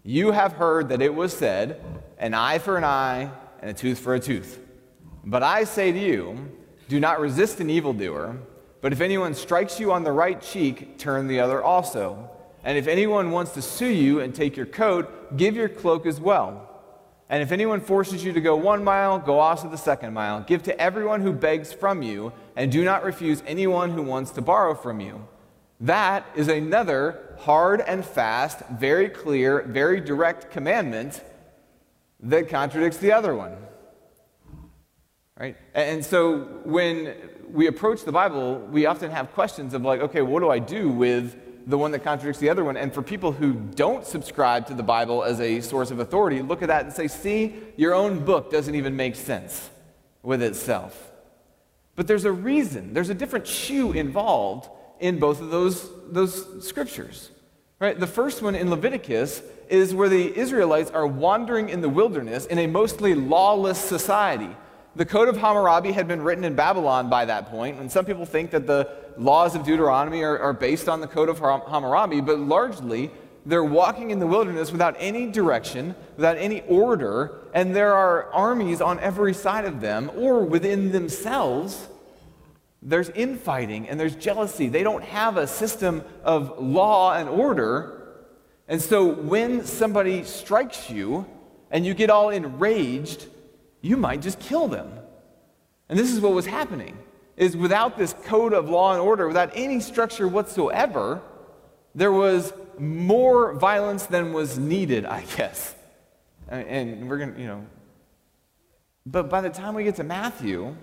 You 0.04 0.32
have 0.32 0.54
heard 0.54 0.90
that 0.90 1.02
it 1.02 1.16
was 1.16 1.32
said, 1.32 1.82
an 2.18 2.34
eye 2.34 2.60
for 2.60 2.78
an 2.78 2.84
eye 2.84 3.32
and 3.62 3.72
a 3.72 3.74
tooth 3.74 4.00
for 4.00 4.16
a 4.16 4.20
tooth. 4.20 4.60
But 5.24 5.44
I 5.44 5.64
say 5.64 5.92
to 5.92 6.00
you, 6.00 6.52
do 6.90 7.00
not 7.00 7.22
resist 7.22 7.60
an 7.62 7.70
evildoer, 7.70 8.38
but 8.82 8.92
if 8.92 9.00
anyone 9.00 9.34
strikes 9.34 9.80
you 9.80 9.94
on 9.94 10.04
the 10.04 10.12
right 10.12 10.42
cheek, 10.42 11.00
turn 11.00 11.28
the 11.28 11.40
other 11.40 11.64
also. 11.64 12.30
And 12.66 12.78
if 12.78 12.88
anyone 12.88 13.32
wants 13.32 13.54
to 13.54 13.62
sue 13.62 13.88
you 13.88 14.20
and 14.20 14.36
take 14.36 14.58
your 14.58 14.66
coat, 14.66 15.38
give 15.38 15.56
your 15.56 15.70
cloak 15.70 16.06
as 16.06 16.20
well. 16.20 16.73
And 17.34 17.42
if 17.42 17.52
anyone 17.52 17.82
forces 17.82 18.24
you 18.24 18.32
to 18.32 18.40
go 18.40 18.56
one 18.56 18.84
mile, 18.84 19.18
go 19.18 19.40
also 19.40 19.68
the 19.68 19.76
second 19.76 20.14
mile. 20.14 20.42
Give 20.42 20.62
to 20.62 20.80
everyone 20.80 21.22
who 21.22 21.34
begs 21.34 21.74
from 21.74 22.04
you, 22.04 22.32
and 22.56 22.72
do 22.72 22.84
not 22.84 23.04
refuse 23.04 23.42
anyone 23.48 23.90
who 23.90 24.04
wants 24.04 24.30
to 24.34 24.42
borrow 24.44 24.76
from 24.76 25.00
you. 25.00 25.28
That 25.80 26.28
is 26.36 26.48
another 26.48 27.36
hard 27.40 27.82
and 27.82 28.06
fast, 28.06 28.60
very 28.74 29.10
clear, 29.10 29.64
very 29.64 30.00
direct 30.00 30.52
commandment 30.52 31.24
that 32.20 32.50
contradicts 32.50 32.98
the 32.98 33.14
other 33.14 33.34
one. 33.34 33.58
Right? 35.36 35.58
And 35.74 36.06
so 36.06 36.42
when 36.66 37.16
we 37.50 37.66
approach 37.66 38.04
the 38.04 38.12
Bible, 38.12 38.60
we 38.60 38.86
often 38.86 39.10
have 39.10 39.34
questions 39.34 39.74
of 39.74 39.82
like, 39.82 40.02
okay, 40.02 40.22
what 40.22 40.42
do 40.42 40.52
I 40.52 40.60
do 40.60 40.88
with 40.88 41.36
the 41.66 41.78
one 41.78 41.92
that 41.92 42.04
contradicts 42.04 42.40
the 42.40 42.50
other 42.50 42.64
one? 42.64 42.78
And 42.78 42.94
for 42.94 43.02
people 43.02 43.32
who 43.32 43.54
don't 43.54 44.06
subscribe 44.06 44.68
to 44.68 44.74
the 44.74 44.84
Bible 44.84 45.24
as 45.24 45.40
a 45.40 45.62
source 45.62 45.92
of 45.92 46.00
authority, 46.00 46.42
look 46.42 46.62
at 46.62 46.68
that 46.68 46.86
and 46.86 46.94
say, 46.94 47.08
see, 47.08 47.56
your 47.78 47.94
own 47.94 48.26
book 48.26 48.52
doesn't 48.52 48.76
even 48.76 48.96
make 48.96 49.16
sense 49.16 49.70
with 50.22 50.42
itself. 50.42 51.12
But 51.96 52.08
there's 52.08 52.26
a 52.26 52.32
reason, 52.32 52.94
there's 52.94 53.10
a 53.10 53.14
different 53.14 53.48
shoe 53.48 53.92
involved 53.92 54.70
in 55.00 55.20
both 55.20 55.42
of 55.42 55.50
those, 55.52 55.90
those 56.12 56.66
scriptures. 56.66 57.30
Right? 57.80 58.00
The 58.00 58.08
first 58.08 58.42
one 58.42 58.56
in 58.56 58.70
Leviticus 58.70 59.42
is 59.68 59.94
where 59.94 60.10
the 60.10 60.38
Israelites 60.38 60.90
are 60.92 61.06
wandering 61.06 61.70
in 61.70 61.82
the 61.82 61.90
wilderness 61.90 62.46
in 62.46 62.58
a 62.60 62.68
mostly 62.68 63.14
lawless 63.14 63.78
society. 63.78 64.56
The 64.96 65.06
Code 65.06 65.28
of 65.28 65.38
Hammurabi 65.38 65.92
had 65.92 66.08
been 66.08 66.22
written 66.22 66.44
in 66.44 66.54
Babylon 66.54 67.10
by 67.10 67.26
that 67.26 67.50
point, 67.50 67.80
and 67.80 67.92
some 67.92 68.06
people 68.06 68.28
think 68.28 68.52
that 68.52 68.68
the 68.68 68.92
laws 69.18 69.56
of 69.56 69.64
Deuteronomy 69.64 70.22
are, 70.22 70.38
are 70.38 70.54
based 70.54 70.88
on 70.88 71.02
the 71.02 71.08
Code 71.08 71.30
of 71.30 71.40
Hammurabi, 71.40 72.22
but 72.22 72.38
largely 72.38 73.10
they're 73.44 73.64
walking 73.64 74.12
in 74.12 74.20
the 74.20 74.28
wilderness 74.28 74.72
without 74.72 74.96
any 75.00 75.32
direction, 75.32 75.96
without 76.16 76.38
any 76.38 76.62
order, 76.68 77.40
and 77.56 77.76
there 77.76 77.96
are 77.96 78.32
armies 78.34 78.82
on 78.82 79.00
every 79.00 79.34
side 79.34 79.66
of 79.66 79.82
them, 79.82 80.12
or 80.16 80.46
within 80.46 80.92
themselves. 80.92 81.88
There's 82.84 83.10
infighting 83.10 83.90
and 83.90 84.00
there's 84.00 84.16
jealousy. 84.16 84.70
They 84.70 84.84
don't 84.84 85.04
have 85.04 85.38
a 85.38 85.48
system 85.48 86.04
of 86.24 86.60
law 86.60 87.16
and 87.16 87.30
order. 87.30 88.18
And 88.68 88.82
so 88.82 89.08
when 89.08 89.66
somebody 89.66 90.24
strikes 90.24 90.90
you 90.90 91.26
and 91.72 91.86
you 91.86 91.94
get 91.94 92.10
all 92.10 92.30
enraged, 92.30 93.28
you 93.84 93.98
might 93.98 94.22
just 94.22 94.40
kill 94.40 94.68
them. 94.68 94.92
And 95.90 96.00
this 96.00 96.12
is 96.12 96.20
what 96.20 96.34
was 96.34 96.48
happening 96.48 96.98
is 97.36 97.58
without 97.58 97.98
this 97.98 98.16
code 98.26 98.54
of 98.54 98.70
law 98.70 98.94
and 98.94 99.02
order, 99.02 99.28
without 99.28 99.52
any 99.54 99.80
structure 99.80 100.28
whatsoever, 100.28 101.22
there 101.94 102.12
was 102.12 102.54
more 102.80 103.54
violence 103.54 104.06
than 104.06 104.34
was 104.34 104.58
needed, 104.58 105.06
I 105.06 105.24
guess. 105.36 105.76
And 106.48 107.10
we're 107.10 107.18
going 107.18 107.34
to, 107.34 107.40
you 107.40 107.48
know. 107.48 107.66
But 109.06 109.30
by 109.30 109.42
the 109.42 109.50
time 109.50 109.74
we 109.74 109.84
get 109.84 109.96
to 109.96 110.04
Matthew, 110.04 110.76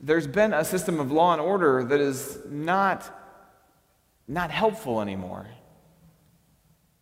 there's 0.00 0.26
been 0.26 0.52
a 0.52 0.64
system 0.64 0.98
of 0.98 1.12
law 1.12 1.32
and 1.32 1.40
order 1.40 1.84
that 1.84 2.00
is 2.00 2.38
not, 2.48 3.08
not 4.26 4.50
helpful 4.50 5.00
anymore. 5.00 5.46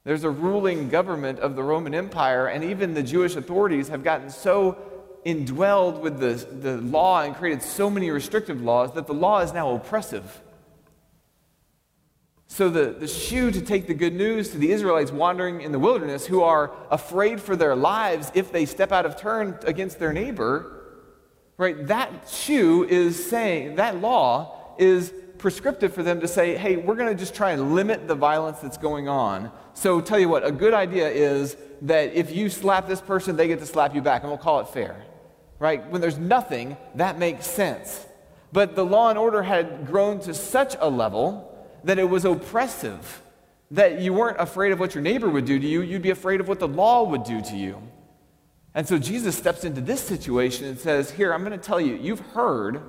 There's 0.09 0.25
a 0.25 0.31
ruling 0.31 0.89
government 0.89 1.39
of 1.41 1.55
the 1.55 1.63
Roman 1.63 1.95
Empire, 1.95 2.47
and 2.47 2.65
even 2.65 2.95
the 2.95 3.03
Jewish 3.03 3.37
authorities 3.37 3.89
have 3.89 4.03
gotten 4.03 4.31
so 4.31 4.79
indwelled 5.27 6.01
with 6.01 6.19
the, 6.19 6.47
the 6.51 6.79
law 6.79 7.21
and 7.21 7.37
created 7.37 7.63
so 7.63 7.91
many 7.91 8.11
restrictive 8.11 8.63
laws 8.63 8.95
that 8.95 9.07
the 9.07 9.13
law 9.13 9.41
is 9.41 9.53
now 9.53 9.75
oppressive. 9.75 10.41
So, 12.47 12.71
the, 12.71 12.97
the 12.99 13.07
shoe 13.07 13.51
to 13.51 13.61
take 13.61 13.87
the 13.87 13.93
good 13.93 14.15
news 14.15 14.49
to 14.53 14.57
the 14.57 14.73
Israelites 14.73 15.13
wandering 15.13 15.61
in 15.61 15.73
the 15.73 15.79
wilderness 15.79 16.25
who 16.25 16.43
are 16.43 16.73
afraid 16.91 17.39
for 17.39 17.55
their 17.55 17.77
lives 17.77 18.33
if 18.33 18.51
they 18.51 18.65
step 18.65 18.93
out 18.93 19.05
of 19.05 19.19
turn 19.19 19.59
against 19.65 19.99
their 19.99 20.15
neighbor, 20.15 21.03
right? 21.59 21.87
That 21.87 22.31
shoe 22.31 22.83
is 22.89 23.29
saying, 23.29 23.75
that 23.75 24.01
law 24.01 24.75
is 24.79 25.13
prescriptive 25.39 25.95
for 25.95 26.03
them 26.03 26.21
to 26.21 26.29
say, 26.29 26.57
hey, 26.57 26.77
we're 26.77 26.95
going 26.95 27.09
to 27.09 27.19
just 27.19 27.35
try 27.35 27.53
and 27.53 27.75
limit 27.75 28.09
the 28.09 28.15
violence 28.15 28.59
that's 28.61 28.79
going 28.79 29.09
on. 29.09 29.51
So, 29.75 30.01
tell 30.01 30.19
you 30.19 30.29
what, 30.29 30.45
a 30.45 30.53
good 30.53 30.75
idea 30.75 31.09
is 31.09 31.57
that 31.83 32.13
if 32.15 32.35
you 32.35 32.51
slap 32.51 32.89
this 32.89 33.01
person, 33.01 33.37
they 33.37 33.49
get 33.49 33.61
to 33.61 33.67
slap 33.67 33.95
you 33.95 34.03
back, 34.03 34.23
and 34.23 34.31
we'll 34.31 34.39
call 34.39 34.61
it 34.61 34.69
fair, 34.69 35.05
right? 35.59 35.89
When 35.91 36.01
there's 36.01 36.19
nothing, 36.19 36.77
that 36.97 37.19
makes 37.19 37.47
sense. 37.47 38.07
But 38.53 38.75
the 38.75 38.85
law 38.85 39.11
and 39.11 39.19
order 39.19 39.43
had 39.43 39.87
grown 39.87 40.21
to 40.21 40.35
such 40.35 40.75
a 40.81 40.89
level 40.89 41.45
that 41.85 41.99
it 41.99 42.09
was 42.09 42.25
oppressive, 42.25 43.23
that 43.71 44.01
you 44.01 44.13
weren't 44.13 44.41
afraid 44.41 44.73
of 44.73 44.81
what 44.81 44.95
your 44.95 45.03
neighbor 45.03 45.29
would 45.29 45.45
do 45.45 45.59
to 45.59 45.67
you, 45.67 45.83
you'd 45.83 46.03
be 46.03 46.11
afraid 46.11 46.41
of 46.41 46.49
what 46.49 46.59
the 46.59 46.69
law 46.69 47.05
would 47.05 47.25
do 47.25 47.41
to 47.41 47.57
you. 47.57 47.83
And 48.75 48.87
so 48.87 48.99
Jesus 48.99 49.37
steps 49.37 49.65
into 49.65 49.81
this 49.81 50.01
situation 50.01 50.67
and 50.67 50.79
says, 50.79 51.11
Here, 51.11 51.33
I'm 51.33 51.45
going 51.45 51.59
to 51.59 51.65
tell 51.65 51.81
you, 51.81 51.95
you've 51.95 52.21
heard, 52.21 52.83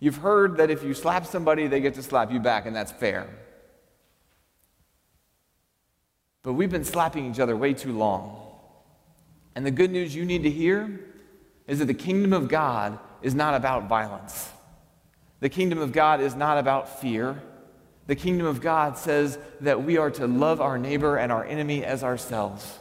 you've 0.00 0.16
heard 0.16 0.56
that 0.56 0.70
if 0.70 0.82
you 0.82 0.94
slap 0.94 1.24
somebody, 1.24 1.68
they 1.68 1.80
get 1.80 1.94
to 1.94 2.02
slap 2.02 2.32
you 2.32 2.40
back, 2.40 2.66
and 2.66 2.74
that's 2.74 2.90
fair. 2.90 3.28
But 6.42 6.54
we've 6.54 6.70
been 6.70 6.84
slapping 6.84 7.30
each 7.30 7.38
other 7.38 7.56
way 7.56 7.74
too 7.74 7.92
long. 7.92 8.50
And 9.54 9.64
the 9.64 9.70
good 9.70 9.92
news 9.92 10.14
you 10.14 10.24
need 10.24 10.42
to 10.42 10.50
hear 10.50 11.00
is 11.68 11.78
that 11.78 11.84
the 11.84 11.94
kingdom 11.94 12.32
of 12.32 12.48
God 12.48 12.98
is 13.22 13.34
not 13.34 13.54
about 13.54 13.88
violence. 13.88 14.50
The 15.38 15.48
kingdom 15.48 15.78
of 15.78 15.92
God 15.92 16.20
is 16.20 16.34
not 16.34 16.58
about 16.58 17.00
fear. 17.00 17.40
The 18.08 18.16
kingdom 18.16 18.48
of 18.48 18.60
God 18.60 18.98
says 18.98 19.38
that 19.60 19.84
we 19.84 19.96
are 19.96 20.10
to 20.10 20.26
love 20.26 20.60
our 20.60 20.78
neighbor 20.78 21.16
and 21.16 21.30
our 21.30 21.44
enemy 21.44 21.84
as 21.84 22.02
ourselves. 22.02 22.79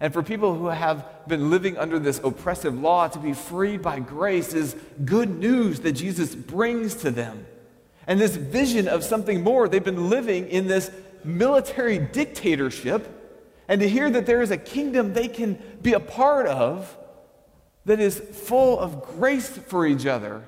And 0.00 0.12
for 0.12 0.22
people 0.22 0.54
who 0.54 0.66
have 0.66 1.04
been 1.26 1.50
living 1.50 1.76
under 1.76 1.98
this 1.98 2.20
oppressive 2.22 2.78
law, 2.78 3.08
to 3.08 3.18
be 3.18 3.32
freed 3.32 3.82
by 3.82 3.98
grace 4.00 4.54
is 4.54 4.76
good 5.04 5.28
news 5.38 5.80
that 5.80 5.92
Jesus 5.92 6.34
brings 6.34 6.94
to 6.96 7.10
them. 7.10 7.46
And 8.06 8.20
this 8.20 8.36
vision 8.36 8.88
of 8.88 9.04
something 9.04 9.42
more, 9.42 9.68
they've 9.68 9.82
been 9.82 10.08
living 10.08 10.48
in 10.48 10.66
this 10.66 10.90
military 11.24 11.98
dictatorship, 11.98 13.14
and 13.66 13.80
to 13.80 13.88
hear 13.88 14.08
that 14.10 14.24
there 14.24 14.40
is 14.40 14.50
a 14.50 14.56
kingdom 14.56 15.12
they 15.12 15.28
can 15.28 15.60
be 15.82 15.92
a 15.92 16.00
part 16.00 16.46
of 16.46 16.96
that 17.84 18.00
is 18.00 18.18
full 18.18 18.78
of 18.78 19.02
grace 19.02 19.48
for 19.48 19.86
each 19.86 20.06
other 20.06 20.44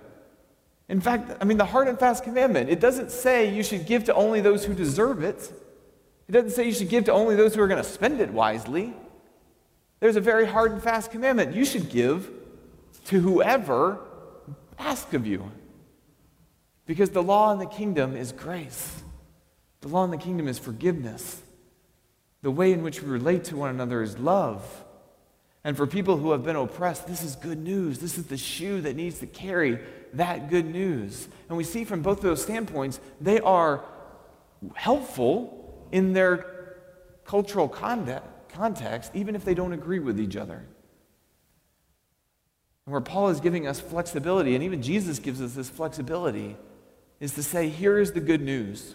in 0.90 1.00
fact, 1.00 1.30
I 1.40 1.44
mean, 1.44 1.56
the 1.56 1.64
hard 1.64 1.86
and 1.86 1.96
fast 1.96 2.24
commandment, 2.24 2.68
it 2.68 2.80
doesn't 2.80 3.12
say 3.12 3.54
you 3.54 3.62
should 3.62 3.86
give 3.86 4.04
to 4.04 4.14
only 4.14 4.40
those 4.40 4.64
who 4.64 4.74
deserve 4.74 5.22
it. 5.22 5.52
It 6.28 6.32
doesn't 6.32 6.50
say 6.50 6.66
you 6.66 6.72
should 6.72 6.88
give 6.88 7.04
to 7.04 7.12
only 7.12 7.36
those 7.36 7.54
who 7.54 7.62
are 7.62 7.68
going 7.68 7.82
to 7.82 7.88
spend 7.88 8.20
it 8.20 8.30
wisely. 8.30 8.92
There's 10.00 10.16
a 10.16 10.20
very 10.20 10.46
hard 10.46 10.72
and 10.72 10.82
fast 10.82 11.10
commandment. 11.10 11.54
You 11.54 11.64
should 11.64 11.90
give 11.90 12.30
to 13.06 13.20
whoever 13.20 14.00
asks 14.78 15.14
of 15.14 15.26
you. 15.26 15.50
Because 16.86 17.10
the 17.10 17.22
law 17.22 17.52
in 17.52 17.58
the 17.58 17.66
kingdom 17.66 18.16
is 18.16 18.32
grace, 18.32 19.02
the 19.80 19.88
law 19.88 20.04
in 20.04 20.10
the 20.10 20.16
kingdom 20.18 20.48
is 20.48 20.58
forgiveness. 20.58 21.40
The 22.42 22.50
way 22.50 22.72
in 22.72 22.82
which 22.82 23.02
we 23.02 23.08
relate 23.08 23.44
to 23.44 23.56
one 23.56 23.70
another 23.70 24.02
is 24.02 24.18
love. 24.18 24.64
And 25.62 25.76
for 25.76 25.86
people 25.86 26.16
who 26.16 26.32
have 26.32 26.42
been 26.42 26.56
oppressed, 26.56 27.06
this 27.06 27.22
is 27.22 27.36
good 27.36 27.58
news. 27.58 27.98
This 27.98 28.16
is 28.16 28.24
the 28.26 28.38
shoe 28.38 28.80
that 28.80 28.96
needs 28.96 29.18
to 29.18 29.26
carry 29.26 29.78
that 30.14 30.48
good 30.48 30.64
news. 30.64 31.28
And 31.48 31.58
we 31.58 31.64
see 31.64 31.84
from 31.84 32.00
both 32.00 32.18
of 32.18 32.24
those 32.24 32.42
standpoints, 32.42 32.98
they 33.20 33.40
are 33.40 33.84
helpful 34.74 35.86
in 35.92 36.14
their 36.14 36.76
cultural 37.24 37.68
context, 38.52 39.12
even 39.14 39.34
if 39.34 39.44
they 39.44 39.54
don't 39.54 39.72
agree 39.72 39.98
with 39.98 40.20
each 40.20 40.36
other. 40.36 40.64
And 42.86 42.92
where 42.92 43.00
Paul 43.00 43.28
is 43.28 43.40
giving 43.40 43.66
us 43.66 43.80
flexibility, 43.80 44.54
and 44.54 44.64
even 44.64 44.82
Jesus 44.82 45.18
gives 45.18 45.40
us 45.40 45.54
this 45.54 45.68
flexibility, 45.68 46.56
is 47.20 47.34
to 47.34 47.42
say, 47.42 47.68
here 47.68 47.98
is 47.98 48.12
the 48.12 48.20
good 48.20 48.40
news. 48.40 48.94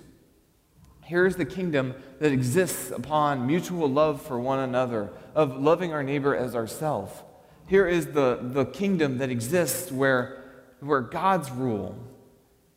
Here 1.05 1.25
is 1.25 1.35
the 1.35 1.45
kingdom 1.45 1.93
that 2.19 2.31
exists 2.31 2.91
upon 2.91 3.45
mutual 3.45 3.87
love 3.87 4.21
for 4.21 4.39
one 4.39 4.59
another, 4.59 5.11
of 5.35 5.61
loving 5.61 5.93
our 5.93 6.03
neighbor 6.03 6.35
as 6.35 6.55
ourselves. 6.55 7.13
Here 7.67 7.87
is 7.87 8.07
the, 8.07 8.39
the 8.41 8.65
kingdom 8.65 9.19
that 9.19 9.29
exists 9.29 9.91
where 9.91 10.41
where 10.85 11.01
God's 11.01 11.51
rule, 11.51 11.97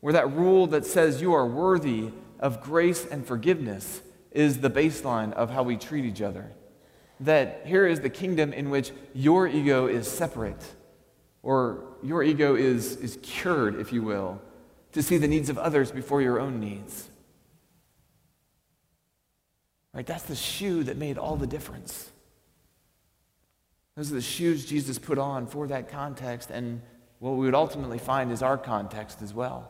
where 0.01 0.13
that 0.13 0.33
rule 0.33 0.67
that 0.69 0.87
says 0.87 1.21
you 1.21 1.35
are 1.35 1.47
worthy 1.47 2.11
of 2.41 2.61
grace 2.61 3.05
and 3.05 3.27
forgiveness 3.27 4.01
is 4.31 4.61
the 4.61 4.71
baseline 4.71 5.33
of 5.33 5.51
how 5.51 5.63
we 5.63 5.77
treat 5.77 6.05
each 6.05 6.23
other. 6.23 6.53
That 7.21 7.63
here 7.65 7.87
is 7.87 8.01
the 8.01 8.11
kingdom 8.11 8.53
in 8.53 8.71
which 8.71 8.93
your 9.13 9.49
ego 9.49 9.87
is 9.87 10.09
separate, 10.09 10.63
or 11.43 11.85
your 12.03 12.23
ego 12.23 12.55
is, 12.55 12.97
is 12.97 13.19
cured, 13.23 13.81
if 13.81 13.93
you 13.93 14.03
will, 14.03 14.41
to 14.93 15.03
see 15.03 15.17
the 15.17 15.29
needs 15.29 15.49
of 15.49 15.59
others 15.59 15.91
before 15.91 16.23
your 16.23 16.39
own 16.39 16.61
needs. 16.61 17.11
Right? 19.93 20.07
That's 20.07 20.25
the 20.25 20.37
shoe 20.37 20.85
that 20.85 20.97
made 20.97 21.19
all 21.19 21.37
the 21.37 21.47
difference. 21.47 22.13
Those 23.97 24.13
are 24.13 24.15
the 24.15 24.21
shoes 24.21 24.65
Jesus 24.65 24.97
put 24.97 25.19
on 25.19 25.49
for 25.49 25.67
that 25.67 25.89
context, 25.89 26.51
and 26.51 26.81
what 27.19 27.33
we 27.33 27.47
would 27.47 27.55
ultimately 27.55 27.99
find 27.99 28.31
is 28.31 28.43
our 28.43 28.57
context 28.57 29.23
as 29.23 29.35
well. 29.35 29.69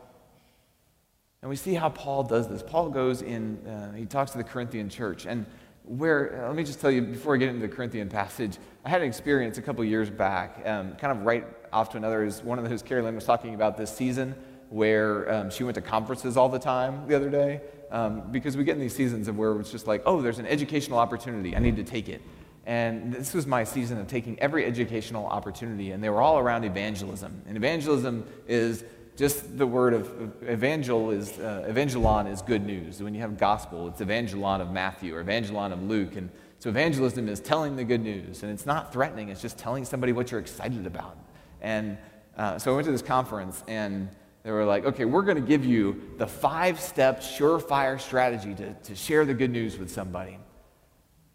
And 1.41 1.49
we 1.49 1.55
see 1.55 1.73
how 1.73 1.89
Paul 1.89 2.23
does 2.23 2.47
this. 2.47 2.61
Paul 2.61 2.89
goes 2.89 3.21
in, 3.21 3.65
uh, 3.65 3.93
he 3.93 4.05
talks 4.05 4.31
to 4.31 4.37
the 4.37 4.43
Corinthian 4.43 4.89
church. 4.89 5.25
And 5.25 5.45
where, 5.83 6.43
uh, 6.43 6.47
let 6.47 6.55
me 6.55 6.63
just 6.63 6.79
tell 6.79 6.91
you 6.91 7.01
before 7.01 7.35
I 7.35 7.37
get 7.37 7.49
into 7.49 7.61
the 7.61 7.73
Corinthian 7.73 8.09
passage, 8.09 8.57
I 8.85 8.89
had 8.89 9.01
an 9.01 9.07
experience 9.07 9.57
a 9.57 9.61
couple 9.61 9.83
years 9.83 10.09
back, 10.09 10.61
um, 10.65 10.95
kind 10.95 11.17
of 11.17 11.25
right 11.25 11.45
off 11.73 11.89
to 11.91 11.97
another. 11.97 12.23
Is 12.23 12.43
one 12.43 12.59
of 12.59 12.69
those, 12.69 12.81
Carolyn 12.81 13.15
was 13.15 13.25
talking 13.25 13.55
about 13.55 13.77
this 13.77 13.95
season 13.95 14.35
where 14.69 15.31
um, 15.33 15.49
she 15.49 15.63
went 15.63 15.75
to 15.75 15.81
conferences 15.81 16.37
all 16.37 16.49
the 16.49 16.59
time 16.59 17.07
the 17.07 17.15
other 17.15 17.29
day. 17.29 17.61
Um, 17.91 18.31
because 18.31 18.55
we 18.55 18.63
get 18.63 18.75
in 18.75 18.79
these 18.79 18.95
seasons 18.95 19.27
of 19.27 19.35
where 19.35 19.59
it's 19.59 19.71
just 19.71 19.87
like, 19.87 20.03
oh, 20.05 20.21
there's 20.21 20.37
an 20.37 20.45
educational 20.45 20.99
opportunity. 20.99 21.55
I 21.55 21.59
need 21.59 21.75
to 21.77 21.83
take 21.83 22.07
it. 22.07 22.21
And 22.67 23.11
this 23.11 23.33
was 23.33 23.47
my 23.47 23.63
season 23.63 23.99
of 23.99 24.05
taking 24.05 24.39
every 24.39 24.63
educational 24.63 25.25
opportunity, 25.25 25.91
and 25.91 26.03
they 26.03 26.09
were 26.09 26.21
all 26.21 26.37
around 26.37 26.65
evangelism. 26.65 27.41
And 27.47 27.57
evangelism 27.57 28.27
is 28.47 28.83
just 29.19 29.57
the 29.57 29.67
word 29.67 29.93
of 29.93 30.09
evangel 30.47 31.11
is 31.11 31.37
uh, 31.39 31.67
evangelon 31.69 32.31
is 32.31 32.41
good 32.41 32.65
news. 32.65 33.03
When 33.03 33.13
you 33.13 33.19
have 33.19 33.37
gospel, 33.37 33.89
it's 33.89 33.99
evangelon 33.99 34.61
of 34.61 34.71
Matthew 34.71 35.13
or 35.13 35.21
evangelon 35.21 35.73
of 35.73 35.83
Luke, 35.83 36.15
and 36.15 36.29
so 36.59 36.69
evangelism 36.69 37.27
is 37.27 37.41
telling 37.41 37.75
the 37.75 37.83
good 37.83 38.01
news, 38.01 38.43
and 38.43 38.51
it's 38.51 38.65
not 38.65 38.93
threatening. 38.93 39.27
It's 39.27 39.41
just 39.41 39.57
telling 39.57 39.83
somebody 39.83 40.13
what 40.13 40.31
you're 40.31 40.39
excited 40.39 40.87
about. 40.87 41.17
And 41.59 41.97
uh, 42.37 42.57
so 42.59 42.71
I 42.71 42.75
went 42.75 42.85
to 42.85 42.93
this 42.93 43.01
conference, 43.01 43.61
and 43.67 44.07
they 44.43 44.51
were 44.51 44.63
like, 44.63 44.85
"Okay, 44.85 45.03
we're 45.03 45.23
going 45.23 45.35
to 45.35 45.45
give 45.45 45.65
you 45.65 46.01
the 46.17 46.27
five-step 46.27 47.19
surefire 47.19 47.99
strategy 47.99 48.55
to, 48.55 48.73
to 48.73 48.95
share 48.95 49.25
the 49.25 49.33
good 49.33 49.51
news 49.51 49.77
with 49.77 49.91
somebody." 49.91 50.39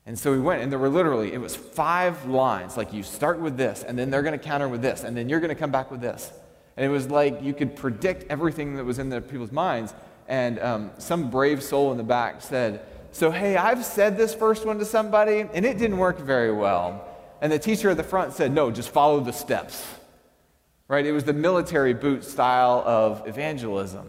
And 0.07 0.19
so 0.19 0.33
we 0.33 0.41
went, 0.41 0.63
and 0.63 0.73
there 0.73 0.79
were 0.79 0.89
literally, 0.89 1.35
it 1.35 1.39
was 1.39 1.55
five 1.55 2.25
lines. 2.25 2.79
Like 2.79 2.95
you 2.95 3.03
start 3.03 3.41
with 3.41 3.59
this, 3.59 3.83
and 3.83 3.99
then 3.99 4.09
they're 4.09 4.23
going 4.23 4.39
to 4.39 4.43
counter 4.43 4.71
with 4.71 4.81
this, 4.81 5.05
and 5.05 5.15
then 5.15 5.29
you're 5.29 5.41
going 5.41 5.51
to 5.51 5.55
come 5.55 5.71
back 5.71 5.91
with 5.91 6.01
this. 6.01 6.33
And 6.77 6.85
it 6.85 6.89
was 6.89 7.09
like 7.09 7.43
you 7.43 7.55
could 7.55 7.77
predict 7.77 8.31
everything 8.31 8.77
that 8.77 8.85
was 8.85 8.99
in 8.99 9.09
the 9.09 9.21
people's 9.21 9.53
minds. 9.53 9.95
And 10.27 10.59
um, 10.59 10.91
some 10.99 11.31
brave 11.31 11.63
soul 11.63 11.93
in 11.93 11.99
the 11.99 12.05
back 12.05 12.43
said, 12.43 12.85
So, 13.13 13.31
hey, 13.31 13.57
I've 13.57 13.85
said 13.85 14.17
this 14.17 14.35
first 14.35 14.67
one 14.67 14.79
to 14.79 14.85
somebody, 14.85 15.41
and 15.41 15.65
it 15.65 15.79
didn't 15.79 15.99
work 15.99 16.19
very 16.19 16.53
well. 16.53 17.07
And 17.41 17.53
the 17.53 17.59
teacher 17.59 17.91
at 17.91 17.97
the 17.97 18.03
front 18.03 18.33
said, 18.33 18.53
No, 18.53 18.71
just 18.71 18.91
follow 18.91 19.21
the 19.21 19.33
steps. 19.33 19.85
Right? 20.89 21.07
It 21.07 21.13
was 21.13 21.25
the 21.25 21.33
military 21.33 21.95
boot 21.95 22.25
style 22.25 22.83
of 22.87 23.27
evangelism. 23.27 24.09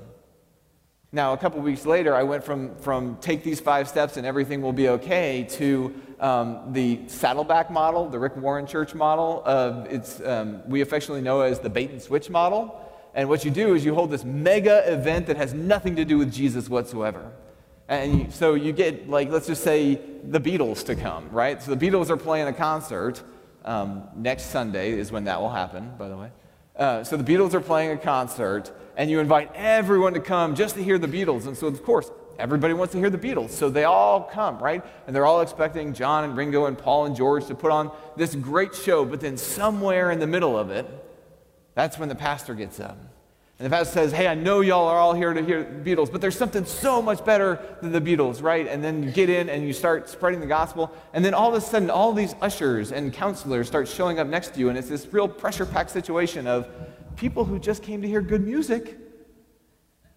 Now, 1.16 1.32
a 1.32 1.38
couple 1.38 1.62
weeks 1.62 1.86
later, 1.86 2.14
I 2.14 2.24
went 2.24 2.44
from, 2.44 2.76
from 2.76 3.16
take 3.22 3.42
these 3.42 3.62
five 3.62 3.88
steps 3.88 4.18
and 4.18 4.28
everything 4.28 4.62
will 4.62 4.74
be 4.74 4.90
okay 4.90 5.48
to 5.52 5.96
um, 6.20 6.74
the 6.74 7.08
Saddleback 7.08 7.72
model, 7.72 8.10
the 8.10 8.20
Rick 8.20 8.36
Warren 8.36 8.68
Church 8.68 8.94
model. 8.94 9.42
Uh, 9.46 9.86
it's, 9.90 10.20
um, 10.20 10.62
we 10.68 10.82
affectionately 10.82 11.22
know 11.22 11.40
as 11.40 11.62
the 11.62 11.70
bait 11.70 11.90
and 11.92 12.02
switch 12.02 12.30
model. 12.30 12.86
And 13.14 13.30
what 13.30 13.46
you 13.46 13.52
do 13.52 13.76
is 13.76 13.86
you 13.86 13.96
hold 13.96 14.12
this 14.12 14.26
mega 14.26 14.92
event 14.92 15.28
that 15.28 15.38
has 15.38 15.54
nothing 15.54 15.96
to 15.96 16.04
do 16.04 16.18
with 16.18 16.34
Jesus 16.34 16.68
whatsoever. 16.68 17.32
And 17.88 18.20
you, 18.20 18.28
so 18.30 18.56
you 18.56 18.74
get, 18.74 19.10
like, 19.10 19.30
let's 19.30 19.48
just 19.48 19.64
say 19.64 20.02
the 20.22 20.42
Beatles 20.42 20.86
to 20.88 20.98
come, 20.98 21.30
right? 21.30 21.64
So 21.64 21.74
the 21.74 21.90
Beatles 21.90 22.10
are 22.10 22.18
playing 22.18 22.50
a 22.50 22.54
concert. 22.54 23.24
Um, 23.64 24.04
next 24.18 24.48
Sunday 24.48 24.92
is 24.92 25.14
when 25.14 25.24
that 25.24 25.40
will 25.40 25.50
happen, 25.50 25.94
by 25.98 26.10
the 26.10 26.18
way. 26.18 26.32
Uh, 26.76 27.06
so 27.06 27.16
the 27.16 27.24
Beatles 27.24 27.54
are 27.54 27.62
playing 27.62 27.92
a 27.92 27.98
concert 27.98 28.70
and 28.98 29.10
you 29.10 29.20
invite 29.20 29.52
everyone 29.56 30.14
to 30.14 30.20
come 30.20 30.56
just 30.56 30.76
to 30.76 30.84
hear 30.84 30.98
the 30.98 31.08
Beatles. 31.08 31.48
And 31.48 31.58
so, 31.58 31.68
of 31.68 31.84
course, 31.84 32.12
everybody 32.40 32.74
wants 32.74 32.94
to 32.94 33.00
hear 33.00 33.10
the 33.10 33.18
Beatles. 33.18 33.52
So 33.52 33.70
they 33.70 33.84
all 33.84 34.24
come, 34.24 34.60
right? 34.60 34.84
And 35.08 35.16
they're 35.16 35.26
all 35.26 35.42
expecting 35.42 35.94
John 35.94 36.24
and 36.24 36.38
Ringo 36.38 36.66
and 36.66 36.78
Paul 36.78 37.06
and 37.06 37.16
George 37.16 37.46
to 37.48 37.56
put 37.56 37.72
on 37.72 37.92
this 38.16 38.36
great 38.36 38.74
show. 38.76 39.06
But 39.06 39.22
then, 39.22 39.38
somewhere 39.38 40.12
in 40.12 40.20
the 40.20 40.28
middle 40.28 40.58
of 40.58 40.70
it, 40.70 40.88
that's 41.74 41.98
when 41.98 42.10
the 42.10 42.16
pastor 42.16 42.54
gets 42.54 42.80
up. 42.80 42.98
And 43.58 43.66
the 43.66 43.70
pastor 43.70 43.94
says, 43.94 44.12
Hey, 44.12 44.28
I 44.28 44.36
know 44.36 44.60
y'all 44.60 44.88
are 44.88 44.98
all 44.98 45.14
here 45.14 45.34
to 45.34 45.42
hear 45.42 45.64
the 45.64 45.96
Beatles, 45.96 46.12
but 46.12 46.20
there's 46.20 46.38
something 46.38 46.66
so 46.66 47.02
much 47.02 47.24
better 47.24 47.78
than 47.82 47.94
the 47.94 48.02
Beatles, 48.02 48.44
right? 48.44 48.68
And 48.68 48.84
then 48.84 49.02
you 49.02 49.12
get 49.12 49.30
in 49.30 49.48
and 49.48 49.66
you 49.66 49.72
start 49.72 50.10
spreading 50.10 50.42
the 50.42 50.46
gospel. 50.46 50.92
And 51.14 51.24
then 51.24 51.34
all 51.34 51.50
of 51.50 51.56
a 51.56 51.62
sudden, 51.66 51.90
all 51.90 52.12
these 52.12 52.36
ushers 52.42 52.92
and 52.92 53.14
counselors 53.14 53.68
start 53.68 53.88
showing 53.88 54.20
up 54.20 54.28
next 54.28 54.56
to 54.56 54.60
you. 54.60 54.68
And 54.68 54.78
it's 54.78 54.90
this 54.90 55.08
real 55.14 55.30
pressure 55.30 55.66
packed 55.66 55.92
situation 55.92 56.48
of, 56.48 56.68
people 57.16 57.46
who 57.46 57.60
just 57.60 57.84
came 57.84 58.02
to 58.02 58.08
hear 58.08 58.22
good 58.22 58.46
music 58.46 58.98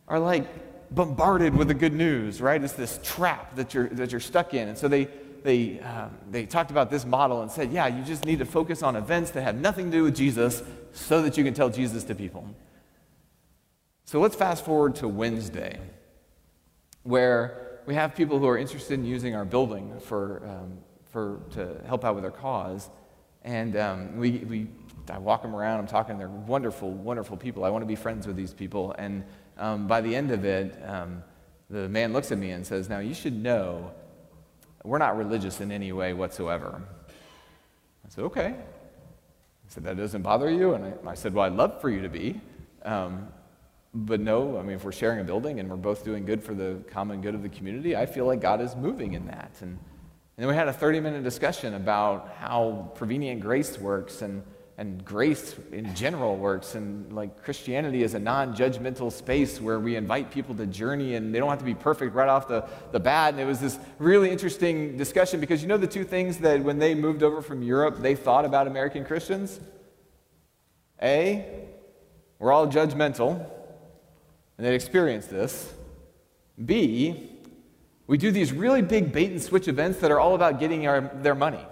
are 0.07 0.19
like 0.19 0.47
bombarded 0.91 1.55
with 1.55 1.69
the 1.69 1.75
good 1.75 1.93
news, 1.93 2.41
right? 2.41 2.63
It's 2.63 2.73
this 2.73 2.99
trap 3.03 3.57
that 3.57 3.75
you're, 3.75 3.89
that 3.91 4.11
you're 4.11 4.21
stuck 4.21 4.55
in. 4.55 4.69
And 4.69 4.79
so 4.79 4.89
they, 4.89 5.09
they, 5.43 5.81
um, 5.81 6.17
they 6.31 6.47
talked 6.47 6.71
about 6.71 6.91
this 6.91 7.05
model 7.05 7.43
and 7.43 7.51
said, 7.51 7.73
yeah, 7.73 7.87
you 7.87 8.03
just 8.05 8.25
need 8.25 8.39
to 8.39 8.47
focus 8.47 8.83
on 8.83 8.97
events 8.97 9.31
that 9.33 9.43
have 9.43 9.57
nothing 9.57 9.91
to 9.91 9.97
do 9.99 10.03
with 10.05 10.17
Jesus 10.17 10.63
so 10.93 11.23
that 11.23 11.37
you 11.37 11.45
can 11.45 11.55
tell 11.55 11.69
Jesus 11.69 12.05
to 12.05 12.15
people. 12.15 12.49
So 14.05 14.21
let's 14.21 14.35
fast 14.35 14.65
forward 14.65 14.95
to 14.97 15.09
Wednesday, 15.09 15.79
where 17.03 17.81
we 17.87 17.95
have 17.95 18.15
people 18.15 18.39
who 18.39 18.47
are 18.47 18.57
interested 18.57 18.95
in 18.95 19.05
using 19.05 19.35
our 19.37 19.45
building 19.45 20.01
for, 20.01 20.43
um, 20.47 20.79
for, 21.13 21.41
to 21.51 21.83
help 21.87 22.05
out 22.05 22.15
with 22.15 22.25
their 22.25 22.31
cause. 22.31 22.89
And 23.43 23.77
um, 23.77 24.17
we, 24.17 24.39
we 24.39 24.69
I 25.11 25.19
walk 25.19 25.43
them 25.43 25.55
around, 25.55 25.81
I'm 25.81 25.87
talking, 25.87 26.19
they're 26.19 26.29
wonderful, 26.29 26.91
wonderful 26.91 27.37
people. 27.37 27.65
I 27.65 27.71
want 27.71 27.83
to 27.83 27.87
be 27.87 27.97
friends 27.97 28.27
with 28.27 28.37
these 28.37 28.53
people. 28.53 28.95
And 28.99 29.25
um, 29.57 29.87
by 29.87 30.01
the 30.01 30.15
end 30.15 30.31
of 30.31 30.45
it, 30.45 30.81
um, 30.87 31.23
the 31.71 31.89
man 31.89 32.13
looks 32.13 32.33
at 32.33 32.39
me 32.39 32.51
and 32.53 32.67
says, 32.67 32.89
Now 32.89 32.99
you 32.99 33.15
should 33.15 33.35
know 33.35 33.93
we're 34.85 34.99
not 34.99 35.17
religious 35.17 35.61
in 35.61 35.71
any 35.73 35.93
way 35.93 36.13
whatsoever. 36.13 36.83
I 38.07 38.09
said, 38.09 38.25
Okay. 38.25 38.47
I 38.47 39.69
said, 39.69 39.85
That 39.85 39.97
doesn't 39.97 40.23
bother 40.23 40.51
you? 40.51 40.75
And 40.75 40.85
I, 40.85 41.11
I 41.11 41.15
said, 41.15 41.35
Well, 41.35 41.45
I'd 41.45 41.53
love 41.53 41.81
for 41.81 41.91
you 41.91 42.03
to 42.03 42.09
be. 42.09 42.41
Um, 42.85 43.29
but 43.95 44.21
no, 44.21 44.59
I 44.59 44.63
mean, 44.63 44.77
if 44.77 44.85
we're 44.85 44.93
sharing 44.93 45.21
a 45.21 45.25
building 45.25 45.61
and 45.61 45.69
we're 45.69 45.77
both 45.77 46.05
doing 46.05 46.25
good 46.25 46.43
for 46.43 46.55
the 46.55 46.83
common 46.91 47.21
good 47.21 47.35
of 47.35 47.43
the 47.43 47.49
community, 47.49 47.97
I 47.97 48.07
feel 48.07 48.27
like 48.27 48.41
God 48.41 48.61
is 48.61 48.77
moving 48.77 49.15
in 49.15 49.27
that. 49.27 49.53
And, 49.61 49.71
and 49.71 49.79
then 50.37 50.49
we 50.49 50.55
had 50.55 50.69
a 50.69 50.73
30 50.73 51.01
minute 51.01 51.25
discussion 51.25 51.75
about 51.75 52.35
how 52.39 52.93
prevenient 52.95 53.41
grace 53.41 53.79
works 53.79 54.23
and 54.23 54.43
and 54.79 55.05
grace 55.05 55.57
in 55.73 55.93
general 55.97 56.37
works 56.37 56.77
and 56.77 57.13
like 57.13 57.43
christianity 57.43 58.05
is 58.05 58.15
a 58.15 58.19
non-judgmental 58.19 59.11
space 59.11 59.61
where 59.61 59.81
we 59.81 59.97
invite 59.97 60.31
people 60.31 60.55
to 60.55 60.65
journey 60.67 61.17
and 61.17 61.35
they 61.35 61.41
don't 61.41 61.51
have 61.51 61.59
to 61.59 61.65
be 61.65 61.75
perfect 61.75 62.15
right 62.15 62.29
off 62.29 62.47
the, 62.47 62.65
the 62.93 63.01
bat 63.01 63.35
and 63.35 63.41
it 63.41 63.45
was 63.45 63.61
this 63.61 63.77
really 63.99 64.31
interesting 64.31 64.97
discussion 64.97 65.41
because 65.41 65.61
you 65.61 65.69
know 65.69 65.77
the 65.77 65.87
two 65.87 66.05
things 66.05 66.39
that 66.39 66.63
when 66.63 66.79
they 66.79 66.95
moved 66.95 67.25
over 67.25 67.43
from 67.43 67.61
europe 67.61 67.99
they 67.99 68.15
thought 68.15 68.45
about 68.45 68.67
american 68.67 69.05
christians? 69.05 69.61
A 71.03 71.67
we're 72.39 72.53
all 72.53 72.69
judgmental 72.69 73.45
and 74.57 74.67
they 74.67 74.75
experienced 74.75 75.29
this. 75.29 75.73
B 76.65 77.31
we 78.07 78.17
do 78.17 78.31
these 78.31 78.53
really 78.53 78.81
big 78.81 79.13
bait 79.13 79.31
and 79.33 79.43
switch 79.43 79.69
events 79.69 79.99
that 79.99 80.11
are 80.11 80.19
all 80.19 80.35
about 80.35 80.61
getting 80.61 80.87
our, 80.87 81.01
their 81.01 81.35
money 81.35 81.65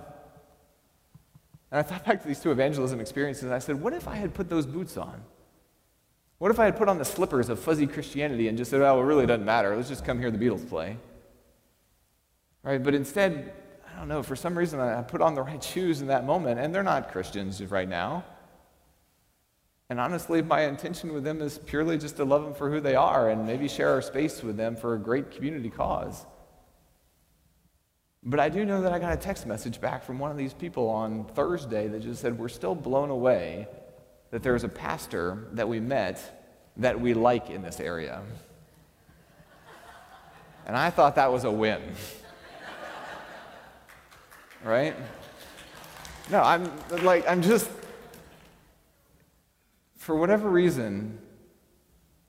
and 1.71 1.79
I 1.81 1.83
thought 1.83 2.05
back 2.05 2.23
to 2.23 2.29
these 2.29 2.41
two 2.41 2.51
evangelism 2.51 3.01
experiences, 3.01 3.45
and 3.45 3.55
I 3.55 3.59
said, 3.59 3.81
what 3.81 3.93
if 3.93 4.07
I 4.07 4.15
had 4.17 4.35
put 4.35 4.49
those 4.49 4.67
boots 4.67 4.97
on? 4.97 5.21
What 6.39 6.51
if 6.51 6.61
I 6.61 6.67
had 6.67 6.77
put 6.77 6.89
on 6.89 6.99
the 6.99 7.05
slippers 7.05 7.49
of 7.49 7.59
fuzzy 7.59 7.87
Christianity 7.87 8.49
and 8.49 8.59
just 8.59 8.71
said, 8.71 8.83
oh, 8.83 9.01
it 9.01 9.05
really 9.05 9.27
doesn't 9.27 9.47
matter. 9.47 9.75
Let's 9.75 9.89
just 9.89 10.05
come 10.05 10.19
hear 10.19 10.31
the 10.31 10.39
Beatles 10.39 10.69
play. 10.69 10.97
Right? 12.63 12.83
But 12.83 12.95
instead, 12.95 13.53
I 13.89 13.99
don't 13.99 14.09
know, 14.09 14.23
for 14.23 14.37
some 14.37 14.57
reason 14.57 14.79
I 14.79 15.03
put 15.03 15.23
on 15.23 15.35
the 15.35 15.43
right 15.43 15.63
shoes 15.63 16.03
in 16.03 16.09
that 16.09 16.27
moment, 16.27 16.61
and 16.61 16.75
they're 16.75 16.83
not 16.83 17.11
Christians 17.11 17.63
right 17.65 17.89
now. 17.89 18.25
And 19.89 20.01
honestly, 20.01 20.43
my 20.43 20.63
intention 20.63 21.13
with 21.13 21.25
them 21.25 21.41
is 21.41 21.59
purely 21.59 21.97
just 21.97 22.17
to 22.17 22.25
love 22.25 22.43
them 22.43 22.55
for 22.55 22.71
who 22.71 22.81
they 22.81 22.97
are 22.97 23.31
and 23.31 23.47
maybe 23.47 23.69
share 23.69 23.91
our 23.91 24.03
space 24.03 24.43
with 24.43 24.57
them 24.57 24.77
for 24.77 24.95
a 24.95 24.99
great 24.99 25.31
community 25.31 25.71
cause. 25.71 26.27
But 28.29 28.41
I 28.41 28.49
do 28.49 28.65
know 28.65 28.83
that 28.83 28.93
I 28.93 28.99
got 28.99 29.13
a 29.13 29.17
text 29.17 29.47
message 29.47 29.81
back 29.81 30.03
from 30.03 30.19
one 30.19 30.33
of 30.33 30.37
these 30.37 30.53
people 30.53 30.89
on 30.89 31.27
Thursday 31.27 31.87
that 31.87 32.01
just 32.01 32.21
said, 32.21 32.37
We're 32.37 32.49
still 32.49 32.75
blown 32.75 33.11
away 33.11 33.69
that 34.33 34.43
there's 34.43 34.65
a 34.65 34.69
pastor 34.69 35.47
that 35.53 35.69
we 35.69 35.79
met 35.79 36.43
that 36.79 37.01
we 37.01 37.15
like 37.15 37.51
in 37.51 37.63
this 37.63 37.79
area. 37.79 38.23
And 40.67 40.77
I 40.77 40.91
thought 40.91 41.15
that 41.15 41.31
was 41.31 41.45
a 41.45 41.51
win. 41.51 41.81
right? 44.65 44.97
No, 46.29 46.43
I'm 46.43 46.69
like, 47.05 47.29
I'm 47.29 47.43
just, 47.43 47.71
for 49.95 50.17
whatever 50.17 50.51
reason, 50.51 51.21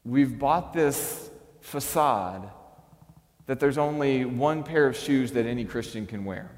we've 0.06 0.38
bought 0.38 0.74
this 0.74 1.32
facade 1.62 2.52
that 3.48 3.60
there's 3.60 3.78
only 3.78 4.26
one 4.26 4.64
pair 4.64 4.86
of 4.88 4.96
shoes 4.96 5.32
that 5.32 5.46
any 5.46 5.66
Christian 5.66 6.06
can 6.06 6.24
wear. 6.26 6.52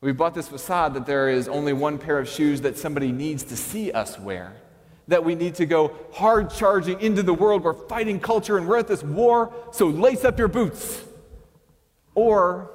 We've 0.00 0.16
bought 0.16 0.34
this 0.34 0.48
facade 0.48 0.92
that 0.94 1.06
there 1.06 1.30
is 1.30 1.48
only 1.48 1.72
one 1.72 1.98
pair 1.98 2.18
of 2.18 2.28
shoes 2.28 2.60
that 2.60 2.76
somebody 2.76 3.10
needs 3.10 3.44
to 3.44 3.56
see 3.56 3.90
us 3.90 4.18
wear. 4.18 4.54
That 5.08 5.24
we 5.24 5.34
need 5.34 5.54
to 5.56 5.66
go 5.66 5.96
hard 6.12 6.50
charging 6.50 7.00
into 7.00 7.22
the 7.22 7.32
world. 7.32 7.62
We're 7.62 7.72
fighting 7.72 8.20
culture 8.20 8.58
and 8.58 8.66
we're 8.66 8.78
at 8.78 8.88
this 8.88 9.02
war, 9.02 9.52
so 9.72 9.86
lace 9.86 10.24
up 10.24 10.38
your 10.38 10.48
boots. 10.48 11.02
Or, 12.14 12.70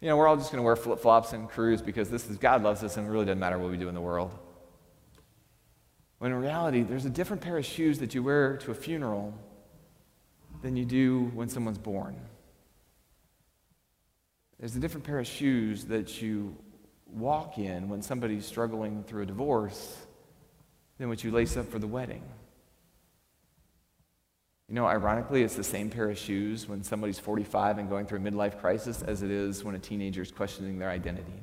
you 0.00 0.08
know, 0.08 0.16
we're 0.16 0.26
all 0.26 0.36
just 0.36 0.50
going 0.50 0.58
to 0.58 0.64
wear 0.64 0.76
flip 0.76 0.98
flops 0.98 1.32
and 1.32 1.48
cruise 1.48 1.80
because 1.80 2.10
this 2.10 2.28
is 2.28 2.36
God 2.36 2.62
loves 2.62 2.82
us 2.82 2.96
and 2.96 3.06
it 3.06 3.10
really 3.10 3.26
doesn't 3.26 3.38
matter 3.38 3.58
what 3.58 3.70
we 3.70 3.76
do 3.76 3.88
in 3.88 3.94
the 3.94 4.00
world. 4.00 4.36
When 6.18 6.32
in 6.32 6.38
reality, 6.38 6.82
there's 6.82 7.04
a 7.04 7.10
different 7.10 7.42
pair 7.42 7.56
of 7.58 7.64
shoes 7.64 8.00
that 8.00 8.14
you 8.14 8.22
wear 8.22 8.56
to 8.58 8.70
a 8.72 8.74
funeral 8.74 9.34
than 10.62 10.76
you 10.76 10.84
do 10.84 11.30
when 11.34 11.48
someone's 11.48 11.78
born. 11.78 12.16
There's 14.58 14.74
a 14.74 14.80
different 14.80 15.06
pair 15.06 15.18
of 15.18 15.26
shoes 15.26 15.84
that 15.84 16.20
you 16.20 16.56
walk 17.06 17.58
in 17.58 17.88
when 17.88 18.02
somebody's 18.02 18.44
struggling 18.44 19.04
through 19.04 19.22
a 19.22 19.26
divorce 19.26 19.96
than 20.98 21.08
what 21.08 21.22
you 21.22 21.30
lace 21.30 21.56
up 21.56 21.70
for 21.70 21.78
the 21.78 21.86
wedding. 21.86 22.22
You 24.68 24.74
know, 24.74 24.86
ironically, 24.86 25.42
it's 25.42 25.54
the 25.54 25.64
same 25.64 25.88
pair 25.88 26.10
of 26.10 26.18
shoes 26.18 26.68
when 26.68 26.82
somebody's 26.82 27.18
45 27.18 27.78
and 27.78 27.88
going 27.88 28.04
through 28.04 28.18
a 28.18 28.22
midlife 28.22 28.60
crisis 28.60 29.00
as 29.02 29.22
it 29.22 29.30
is 29.30 29.64
when 29.64 29.74
a 29.74 29.78
teenager 29.78 30.20
is 30.20 30.30
questioning 30.30 30.78
their 30.78 30.90
identity. 30.90 31.42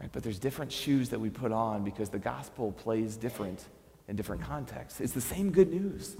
Right? 0.00 0.10
But 0.12 0.22
there's 0.22 0.38
different 0.38 0.72
shoes 0.72 1.10
that 1.10 1.20
we 1.20 1.28
put 1.28 1.52
on 1.52 1.84
because 1.84 2.08
the 2.08 2.18
gospel 2.18 2.72
plays 2.72 3.16
different 3.16 3.64
in 4.08 4.16
different 4.16 4.42
contexts. 4.42 5.00
It's 5.00 5.12
the 5.12 5.20
same 5.20 5.50
good 5.50 5.70
news. 5.70 6.16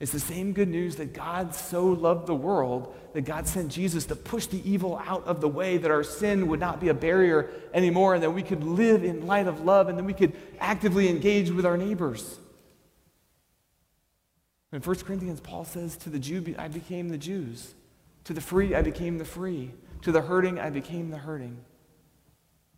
It's 0.00 0.12
the 0.12 0.18
same 0.18 0.54
good 0.54 0.68
news 0.68 0.96
that 0.96 1.12
God 1.12 1.54
so 1.54 1.84
loved 1.84 2.26
the 2.26 2.34
world 2.34 2.94
that 3.12 3.22
God 3.22 3.46
sent 3.46 3.70
Jesus 3.70 4.06
to 4.06 4.16
push 4.16 4.46
the 4.46 4.68
evil 4.68 5.00
out 5.06 5.26
of 5.26 5.42
the 5.42 5.48
way, 5.48 5.76
that 5.76 5.90
our 5.90 6.02
sin 6.02 6.48
would 6.48 6.58
not 6.58 6.80
be 6.80 6.88
a 6.88 6.94
barrier 6.94 7.50
anymore, 7.74 8.14
and 8.14 8.22
that 8.22 8.30
we 8.30 8.42
could 8.42 8.64
live 8.64 9.04
in 9.04 9.26
light 9.26 9.46
of 9.46 9.60
love, 9.60 9.88
and 9.88 9.98
that 9.98 10.04
we 10.04 10.14
could 10.14 10.32
actively 10.58 11.10
engage 11.10 11.50
with 11.50 11.66
our 11.66 11.76
neighbors. 11.76 12.38
In 14.72 14.80
1 14.80 14.96
Corinthians, 15.00 15.40
Paul 15.40 15.66
says, 15.66 15.98
To 15.98 16.08
the 16.08 16.18
Jew, 16.18 16.54
I 16.56 16.68
became 16.68 17.10
the 17.10 17.18
Jews. 17.18 17.74
To 18.24 18.32
the 18.32 18.40
free, 18.40 18.74
I 18.74 18.80
became 18.80 19.18
the 19.18 19.24
free. 19.26 19.72
To 20.02 20.12
the 20.12 20.22
hurting, 20.22 20.58
I 20.58 20.70
became 20.70 21.10
the 21.10 21.18
hurting. 21.18 21.58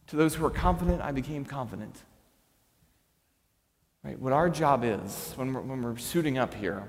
To 0.08 0.16
those 0.16 0.34
who 0.34 0.44
are 0.44 0.50
confident, 0.50 1.02
I 1.02 1.12
became 1.12 1.44
confident. 1.44 2.02
Right? 4.02 4.18
What 4.18 4.32
our 4.32 4.50
job 4.50 4.82
is, 4.82 5.34
when 5.36 5.52
we're, 5.52 5.60
when 5.60 5.82
we're 5.82 5.96
suiting 5.98 6.38
up 6.38 6.54
here, 6.54 6.88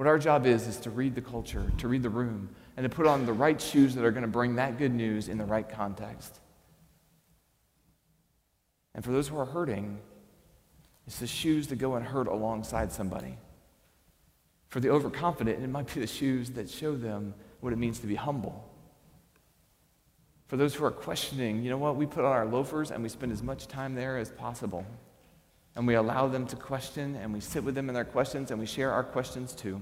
what 0.00 0.06
our 0.06 0.18
job 0.18 0.46
is, 0.46 0.66
is 0.66 0.78
to 0.78 0.88
read 0.88 1.14
the 1.14 1.20
culture, 1.20 1.70
to 1.76 1.86
read 1.86 2.02
the 2.02 2.08
room, 2.08 2.48
and 2.78 2.84
to 2.84 2.88
put 2.88 3.06
on 3.06 3.26
the 3.26 3.32
right 3.34 3.60
shoes 3.60 3.94
that 3.94 4.02
are 4.02 4.10
going 4.10 4.22
to 4.22 4.28
bring 4.28 4.54
that 4.54 4.78
good 4.78 4.94
news 4.94 5.28
in 5.28 5.36
the 5.36 5.44
right 5.44 5.68
context. 5.68 6.40
And 8.94 9.04
for 9.04 9.12
those 9.12 9.28
who 9.28 9.38
are 9.38 9.44
hurting, 9.44 9.98
it's 11.06 11.18
the 11.18 11.26
shoes 11.26 11.66
that 11.66 11.76
go 11.76 11.96
and 11.96 12.06
hurt 12.06 12.28
alongside 12.28 12.92
somebody. 12.92 13.36
For 14.68 14.80
the 14.80 14.88
overconfident, 14.88 15.62
it 15.62 15.68
might 15.68 15.92
be 15.92 16.00
the 16.00 16.06
shoes 16.06 16.48
that 16.52 16.70
show 16.70 16.96
them 16.96 17.34
what 17.60 17.74
it 17.74 17.76
means 17.76 17.98
to 17.98 18.06
be 18.06 18.14
humble. 18.14 18.66
For 20.46 20.56
those 20.56 20.74
who 20.74 20.82
are 20.86 20.90
questioning, 20.90 21.62
you 21.62 21.68
know 21.68 21.76
what? 21.76 21.96
We 21.96 22.06
put 22.06 22.24
on 22.24 22.32
our 22.32 22.46
loafers 22.46 22.90
and 22.90 23.02
we 23.02 23.10
spend 23.10 23.32
as 23.32 23.42
much 23.42 23.68
time 23.68 23.94
there 23.94 24.16
as 24.16 24.30
possible. 24.30 24.86
And 25.76 25.86
we 25.86 25.94
allow 25.94 26.26
them 26.26 26.46
to 26.48 26.56
question 26.56 27.16
and 27.16 27.32
we 27.32 27.40
sit 27.40 27.62
with 27.62 27.74
them 27.74 27.88
in 27.88 27.94
their 27.94 28.04
questions 28.04 28.50
and 28.50 28.58
we 28.58 28.66
share 28.66 28.90
our 28.92 29.04
questions 29.04 29.52
too. 29.52 29.80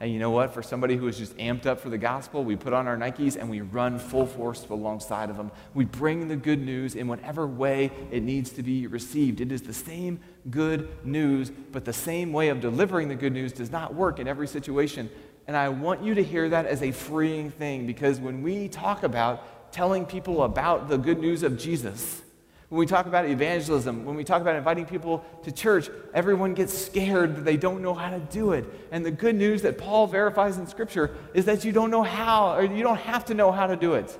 And 0.00 0.12
you 0.12 0.20
know 0.20 0.30
what? 0.30 0.54
For 0.54 0.62
somebody 0.62 0.96
who 0.96 1.08
is 1.08 1.18
just 1.18 1.36
amped 1.38 1.66
up 1.66 1.80
for 1.80 1.88
the 1.88 1.98
gospel, 1.98 2.44
we 2.44 2.54
put 2.54 2.72
on 2.72 2.86
our 2.86 2.96
Nikes 2.96 3.36
and 3.36 3.50
we 3.50 3.62
run 3.62 3.98
full 3.98 4.26
force 4.26 4.64
alongside 4.70 5.28
of 5.28 5.36
them. 5.36 5.50
We 5.74 5.86
bring 5.86 6.28
the 6.28 6.36
good 6.36 6.64
news 6.64 6.94
in 6.94 7.08
whatever 7.08 7.48
way 7.48 7.90
it 8.12 8.22
needs 8.22 8.50
to 8.50 8.62
be 8.62 8.86
received. 8.86 9.40
It 9.40 9.50
is 9.50 9.62
the 9.62 9.72
same 9.72 10.20
good 10.50 10.88
news, 11.04 11.50
but 11.50 11.84
the 11.84 11.92
same 11.92 12.32
way 12.32 12.50
of 12.50 12.60
delivering 12.60 13.08
the 13.08 13.16
good 13.16 13.32
news 13.32 13.52
does 13.52 13.72
not 13.72 13.92
work 13.92 14.20
in 14.20 14.28
every 14.28 14.46
situation. 14.46 15.10
And 15.48 15.56
I 15.56 15.68
want 15.68 16.04
you 16.04 16.14
to 16.14 16.22
hear 16.22 16.48
that 16.48 16.66
as 16.66 16.82
a 16.82 16.92
freeing 16.92 17.50
thing 17.50 17.84
because 17.84 18.20
when 18.20 18.40
we 18.42 18.68
talk 18.68 19.02
about 19.02 19.72
telling 19.72 20.06
people 20.06 20.44
about 20.44 20.88
the 20.88 20.96
good 20.96 21.18
news 21.18 21.42
of 21.42 21.58
Jesus, 21.58 22.22
when 22.68 22.78
we 22.78 22.84
talk 22.84 23.06
about 23.06 23.24
evangelism, 23.24 24.04
when 24.04 24.14
we 24.14 24.24
talk 24.24 24.42
about 24.42 24.54
inviting 24.54 24.84
people 24.84 25.24
to 25.42 25.50
church, 25.50 25.88
everyone 26.12 26.52
gets 26.52 26.76
scared 26.76 27.36
that 27.36 27.44
they 27.44 27.56
don't 27.56 27.80
know 27.80 27.94
how 27.94 28.10
to 28.10 28.18
do 28.18 28.52
it. 28.52 28.66
And 28.92 29.04
the 29.04 29.10
good 29.10 29.34
news 29.34 29.62
that 29.62 29.78
Paul 29.78 30.06
verifies 30.06 30.58
in 30.58 30.66
Scripture 30.66 31.16
is 31.32 31.46
that 31.46 31.64
you 31.64 31.72
don't 31.72 31.90
know 31.90 32.02
how, 32.02 32.54
or 32.54 32.64
you 32.64 32.82
don't 32.82 32.98
have 32.98 33.24
to 33.26 33.34
know 33.34 33.52
how 33.52 33.66
to 33.66 33.76
do 33.76 33.94
it. 33.94 34.18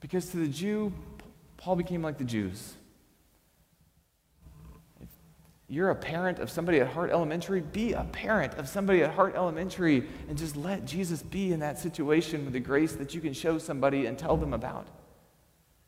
Because 0.00 0.30
to 0.30 0.38
the 0.38 0.48
Jew, 0.48 0.92
Paul 1.56 1.76
became 1.76 2.02
like 2.02 2.18
the 2.18 2.24
Jews 2.24 2.74
If 5.00 5.08
you're 5.68 5.90
a 5.90 5.94
parent 5.94 6.40
of 6.40 6.50
somebody 6.50 6.80
at 6.80 6.88
Hart 6.88 7.10
Elementary, 7.10 7.60
be 7.60 7.92
a 7.92 8.02
parent 8.02 8.54
of 8.54 8.68
somebody 8.68 9.04
at 9.04 9.14
Hart 9.14 9.36
Elementary 9.36 10.08
and 10.28 10.36
just 10.36 10.56
let 10.56 10.86
Jesus 10.86 11.22
be 11.22 11.52
in 11.52 11.60
that 11.60 11.78
situation 11.78 12.44
with 12.44 12.54
the 12.54 12.60
grace 12.60 12.94
that 12.94 13.14
you 13.14 13.20
can 13.20 13.32
show 13.32 13.58
somebody 13.58 14.06
and 14.06 14.18
tell 14.18 14.36
them 14.36 14.54
about. 14.54 14.88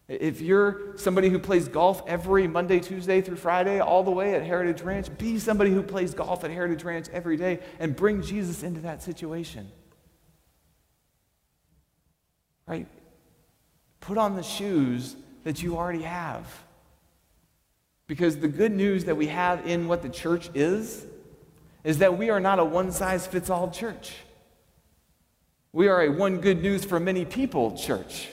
If 0.08 0.40
you're 0.40 0.96
somebody 0.96 1.28
who 1.28 1.38
plays 1.38 1.68
golf 1.68 2.02
every 2.06 2.48
Monday, 2.48 2.80
Tuesday 2.80 3.20
through 3.20 3.36
Friday, 3.36 3.80
all 3.80 4.02
the 4.02 4.10
way 4.10 4.34
at 4.34 4.42
Heritage 4.42 4.82
Ranch, 4.82 5.16
be 5.16 5.38
somebody 5.38 5.70
who 5.70 5.82
plays 5.82 6.12
golf 6.12 6.44
at 6.44 6.50
Heritage 6.50 6.84
Ranch 6.84 7.08
every 7.12 7.36
day 7.36 7.60
and 7.78 7.94
bring 7.94 8.22
Jesus 8.22 8.62
into 8.62 8.80
that 8.80 9.02
situation. 9.02 9.70
Right? 12.66 12.88
Put 14.00 14.18
on 14.18 14.34
the 14.34 14.42
shoes 14.42 15.16
that 15.44 15.62
you 15.62 15.76
already 15.76 16.02
have. 16.02 16.46
Because 18.06 18.36
the 18.36 18.48
good 18.48 18.72
news 18.72 19.04
that 19.04 19.16
we 19.16 19.28
have 19.28 19.66
in 19.66 19.88
what 19.88 20.02
the 20.02 20.08
church 20.08 20.50
is, 20.54 21.06
is 21.84 21.98
that 21.98 22.18
we 22.18 22.30
are 22.30 22.40
not 22.40 22.58
a 22.58 22.64
one 22.64 22.92
size 22.92 23.26
fits 23.26 23.50
all 23.50 23.70
church. 23.70 24.12
We 25.72 25.88
are 25.88 26.02
a 26.02 26.10
one 26.10 26.38
good 26.38 26.62
news 26.62 26.84
for 26.84 27.00
many 27.00 27.24
people 27.24 27.76
church. 27.76 28.28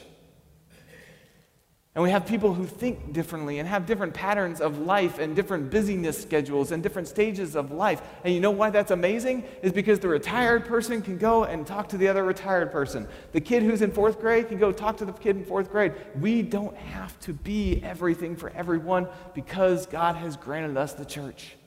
And 1.99 2.05
we 2.05 2.11
have 2.11 2.25
people 2.25 2.53
who 2.53 2.65
think 2.65 3.11
differently 3.11 3.59
and 3.59 3.67
have 3.67 3.85
different 3.85 4.13
patterns 4.13 4.61
of 4.61 4.79
life 4.79 5.19
and 5.19 5.35
different 5.35 5.69
busyness 5.69 6.17
schedules 6.21 6.71
and 6.71 6.81
different 6.81 7.09
stages 7.09 7.57
of 7.57 7.73
life. 7.73 8.01
And 8.23 8.33
you 8.33 8.39
know 8.39 8.51
why 8.51 8.69
that's 8.69 8.91
amazing? 8.91 9.43
Is 9.61 9.73
because 9.73 9.99
the 9.99 10.07
retired 10.07 10.63
person 10.63 11.01
can 11.01 11.17
go 11.17 11.43
and 11.43 11.67
talk 11.67 11.89
to 11.89 11.97
the 11.97 12.07
other 12.07 12.23
retired 12.23 12.71
person. 12.71 13.05
The 13.33 13.41
kid 13.41 13.63
who's 13.63 13.81
in 13.81 13.91
fourth 13.91 14.21
grade 14.21 14.47
can 14.47 14.57
go 14.57 14.71
talk 14.71 14.95
to 14.99 15.05
the 15.05 15.11
kid 15.11 15.35
in 15.35 15.43
fourth 15.43 15.69
grade. 15.69 15.91
We 16.17 16.41
don't 16.41 16.77
have 16.77 17.19
to 17.19 17.33
be 17.33 17.83
everything 17.83 18.37
for 18.37 18.49
everyone 18.51 19.09
because 19.33 19.85
God 19.85 20.15
has 20.15 20.37
granted 20.37 20.77
us 20.77 20.93
the 20.93 21.03
church. 21.03 21.57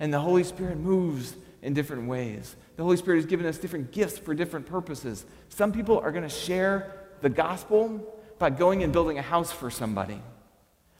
And 0.00 0.12
the 0.12 0.18
Holy 0.18 0.42
Spirit 0.42 0.76
moves 0.76 1.36
in 1.62 1.72
different 1.72 2.08
ways. 2.08 2.56
The 2.74 2.82
Holy 2.82 2.96
Spirit 2.96 3.18
has 3.18 3.26
given 3.26 3.46
us 3.46 3.58
different 3.58 3.92
gifts 3.92 4.18
for 4.18 4.34
different 4.34 4.66
purposes. 4.66 5.24
Some 5.50 5.70
people 5.70 6.00
are 6.00 6.10
going 6.10 6.24
to 6.24 6.28
share 6.28 6.94
the 7.20 7.28
gospel 7.28 8.12
by 8.38 8.50
going 8.50 8.82
and 8.82 8.92
building 8.92 9.18
a 9.18 9.22
house 9.22 9.52
for 9.52 9.70
somebody. 9.70 10.20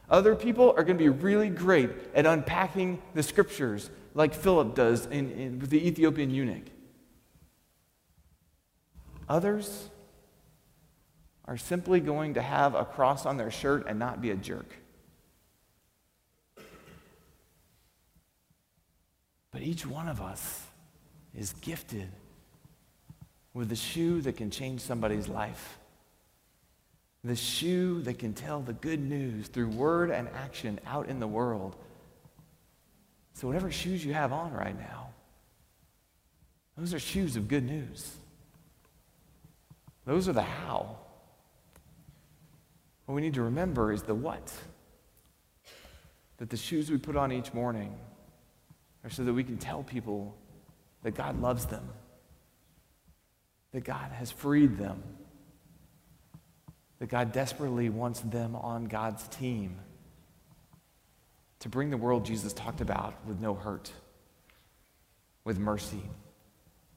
Other 0.08 0.36
people 0.36 0.72
are 0.76 0.84
going 0.84 0.96
to 0.96 1.02
be 1.02 1.08
really 1.08 1.48
great 1.48 1.90
at 2.14 2.26
unpacking 2.26 3.02
the 3.14 3.22
scriptures, 3.22 3.90
like 4.14 4.34
Philip 4.34 4.74
does 4.74 5.06
in, 5.06 5.30
in, 5.32 5.58
with 5.58 5.70
the 5.70 5.86
Ethiopian 5.86 6.30
eunuch. 6.30 6.64
Others 9.28 9.90
are 11.46 11.56
simply 11.56 12.00
going 12.00 12.34
to 12.34 12.42
have 12.42 12.74
a 12.74 12.84
cross 12.84 13.26
on 13.26 13.36
their 13.36 13.50
shirt 13.50 13.86
and 13.88 13.98
not 13.98 14.20
be 14.20 14.30
a 14.30 14.36
jerk. 14.36 14.76
But 19.50 19.62
each 19.62 19.86
one 19.86 20.08
of 20.08 20.20
us 20.20 20.66
is 21.34 21.52
gifted 21.54 22.08
with 23.54 23.72
a 23.72 23.76
shoe 23.76 24.20
that 24.20 24.36
can 24.36 24.50
change 24.50 24.82
somebody's 24.82 25.28
life 25.28 25.78
the 27.26 27.36
shoe 27.36 28.02
that 28.02 28.18
can 28.18 28.32
tell 28.32 28.60
the 28.60 28.72
good 28.72 29.00
news 29.00 29.48
through 29.48 29.68
word 29.68 30.10
and 30.10 30.28
action 30.28 30.78
out 30.86 31.08
in 31.08 31.18
the 31.18 31.26
world. 31.26 31.74
So, 33.34 33.46
whatever 33.46 33.70
shoes 33.70 34.04
you 34.04 34.14
have 34.14 34.32
on 34.32 34.52
right 34.52 34.78
now, 34.78 35.08
those 36.78 36.94
are 36.94 36.98
shoes 37.00 37.36
of 37.36 37.48
good 37.48 37.64
news. 37.64 38.14
Those 40.04 40.28
are 40.28 40.32
the 40.32 40.42
how. 40.42 40.96
What 43.06 43.14
we 43.14 43.22
need 43.22 43.34
to 43.34 43.42
remember 43.42 43.92
is 43.92 44.02
the 44.02 44.14
what. 44.14 44.52
That 46.38 46.50
the 46.50 46.56
shoes 46.56 46.90
we 46.90 46.98
put 46.98 47.16
on 47.16 47.32
each 47.32 47.52
morning 47.52 47.96
are 49.04 49.10
so 49.10 49.24
that 49.24 49.32
we 49.32 49.42
can 49.42 49.56
tell 49.56 49.82
people 49.82 50.36
that 51.02 51.14
God 51.14 51.40
loves 51.40 51.66
them, 51.66 51.88
that 53.72 53.84
God 53.84 54.12
has 54.12 54.30
freed 54.30 54.76
them 54.76 55.02
that 56.98 57.08
God 57.08 57.32
desperately 57.32 57.88
wants 57.88 58.20
them 58.20 58.56
on 58.56 58.86
God's 58.86 59.26
team 59.28 59.76
to 61.60 61.68
bring 61.68 61.90
the 61.90 61.96
world 61.96 62.24
Jesus 62.24 62.52
talked 62.52 62.80
about 62.80 63.14
with 63.26 63.40
no 63.40 63.54
hurt, 63.54 63.90
with 65.44 65.58
mercy, 65.58 66.02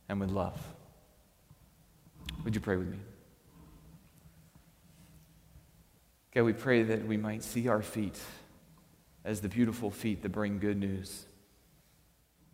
and 0.08 0.20
with 0.20 0.30
love. 0.30 0.60
Would 2.44 2.56
you 2.56 2.62
pray 2.62 2.78
with 2.78 2.88
me? 2.88 3.00
God, 6.34 6.44
we 6.44 6.54
pray 6.54 6.84
that 6.84 7.06
we 7.08 7.18
might 7.18 7.44
see 7.44 7.68
our 7.68 7.82
feet 7.82 8.20
as 9.26 9.42
the 9.42 9.50
beautiful 9.50 9.92
feet 9.92 10.22
that 10.22 10.30
bring 10.30 10.60
good 10.60 10.78
news, 10.78 11.26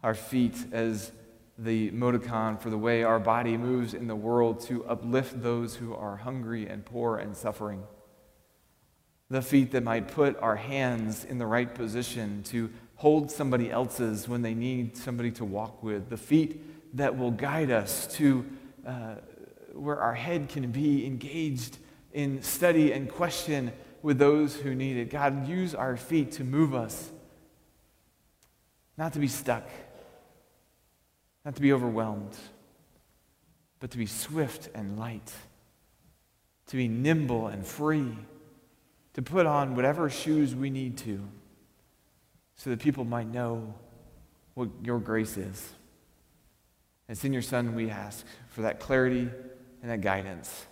our 0.02 0.14
feet 0.14 0.56
as 0.72 1.12
the 1.58 1.92
modicon 1.92 2.60
for 2.60 2.70
the 2.70 2.78
way 2.78 3.04
our 3.04 3.20
body 3.20 3.58
moves 3.58 3.94
in 3.94 4.08
the 4.08 4.16
world 4.16 4.60
to 4.60 4.86
uplift 4.86 5.42
those 5.42 5.76
who 5.76 5.96
are 5.96 6.18
hungry 6.18 6.68
and 6.68 6.86
poor 6.86 7.18
and 7.18 7.36
suffering. 7.36 7.84
The 9.30 9.42
feet 9.42 9.72
that 9.72 9.84
might 9.84 10.10
put 10.10 10.38
our 10.40 10.58
hands 10.58 11.24
in 11.24 11.38
the 11.38 11.46
right 11.46 11.74
position 11.74 12.44
to 12.46 12.70
hold 12.96 13.32
somebody 13.32 13.72
else's 13.72 14.28
when 14.28 14.42
they 14.42 14.54
need 14.54 14.98
somebody 14.98 15.32
to 15.32 15.46
walk 15.46 15.82
with. 15.82 16.10
The 16.10 16.18
feet 16.18 16.96
that 16.98 17.18
will 17.18 17.32
guide 17.32 17.72
us 17.72 18.08
to 18.16 18.46
uh, 18.86 19.16
where 19.74 20.00
our 20.00 20.14
head 20.14 20.50
can 20.50 20.72
be 20.72 21.06
engaged 21.06 21.78
in 22.14 22.42
study 22.44 22.92
and 22.92 23.10
question 23.10 23.72
with 24.02 24.20
those 24.20 24.56
who 24.56 24.76
need 24.76 24.98
it. 24.98 25.10
God, 25.10 25.48
use 25.48 25.74
our 25.74 25.98
feet 25.98 26.34
to 26.34 26.44
move 26.44 26.76
us, 26.76 27.12
not 28.98 29.14
to 29.14 29.20
be 29.20 29.28
stuck 29.28 29.68
not 31.46 31.56
to 31.56 31.62
be 31.62 31.72
overwhelmed, 31.72 32.36
but 33.80 33.92
to 33.92 33.98
be 33.98 34.08
swift 34.08 34.70
and 34.74 34.98
light, 34.98 35.32
to 36.68 36.76
be 36.76 36.88
nimble 36.88 37.48
and 37.48 37.66
free, 37.66 38.18
to 39.14 39.22
put 39.22 39.46
on 39.46 39.76
whatever 39.76 40.10
shoes 40.10 40.56
we 40.56 40.70
need 40.70 40.98
to, 40.98 41.22
so 42.56 42.72
that 42.72 42.80
people 42.80 43.06
might 43.06 43.28
know 43.28 43.74
what 44.56 44.70
your 44.84 45.00
grace 45.00 45.38
is. 45.38 45.74
It's 47.08 47.24
in 47.24 47.32
your 47.32 47.42
Son 47.44 47.76
we 47.76 47.92
ask 47.92 48.26
for 48.50 48.64
that 48.64 48.80
clarity 48.80 49.30
and 49.82 49.92
that 49.92 50.02
guidance. 50.02 50.66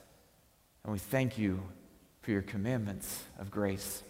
And 0.83 0.91
we 0.91 0.97
thank 0.97 1.38
you 1.38 1.62
for 2.21 2.31
your 2.31 2.41
commandments 2.41 3.23
of 3.38 3.51
grace. 3.51 4.01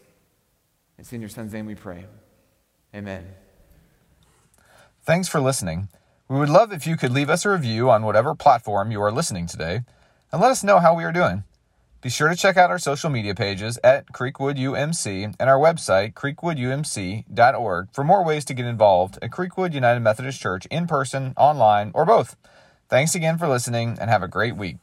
It's 0.97 1.11
in 1.11 1.19
your 1.19 1.29
Son's 1.29 1.51
name 1.51 1.65
we 1.65 1.75
pray. 1.75 2.05
Amen. 2.95 3.25
Thanks 5.03 5.27
for 5.27 5.41
listening. 5.41 5.89
We 6.29 6.39
would 6.39 6.49
love 6.49 6.71
if 6.71 6.87
you 6.87 6.95
could 6.95 7.11
leave 7.11 7.29
us 7.29 7.43
a 7.43 7.49
review 7.49 7.89
on 7.89 8.03
whatever 8.03 8.33
platform 8.33 8.91
you 8.91 9.01
are 9.01 9.11
listening 9.11 9.45
today 9.45 9.81
and 10.31 10.41
let 10.41 10.51
us 10.51 10.63
know 10.63 10.79
how 10.79 10.95
we 10.95 11.03
are 11.03 11.11
doing. 11.11 11.43
Be 12.01 12.09
sure 12.09 12.29
to 12.29 12.35
check 12.35 12.55
out 12.55 12.69
our 12.69 12.79
social 12.79 13.09
media 13.09 13.35
pages 13.35 13.77
at 13.83 14.07
Creekwood 14.13 14.57
UMC 14.57 15.35
and 15.37 15.49
our 15.49 15.59
website, 15.59 16.13
creekwoodumc.org, 16.13 17.87
for 17.91 18.03
more 18.05 18.23
ways 18.23 18.45
to 18.45 18.53
get 18.53 18.65
involved 18.65 19.19
at 19.21 19.31
Creekwood 19.31 19.73
United 19.73 19.99
Methodist 19.99 20.39
Church 20.39 20.65
in 20.67 20.87
person, 20.87 21.33
online, 21.35 21.91
or 21.93 22.05
both. 22.05 22.37
Thanks 22.89 23.15
again 23.15 23.37
for 23.37 23.49
listening 23.49 23.97
and 23.99 24.09
have 24.09 24.23
a 24.23 24.27
great 24.29 24.55
week. 24.55 24.77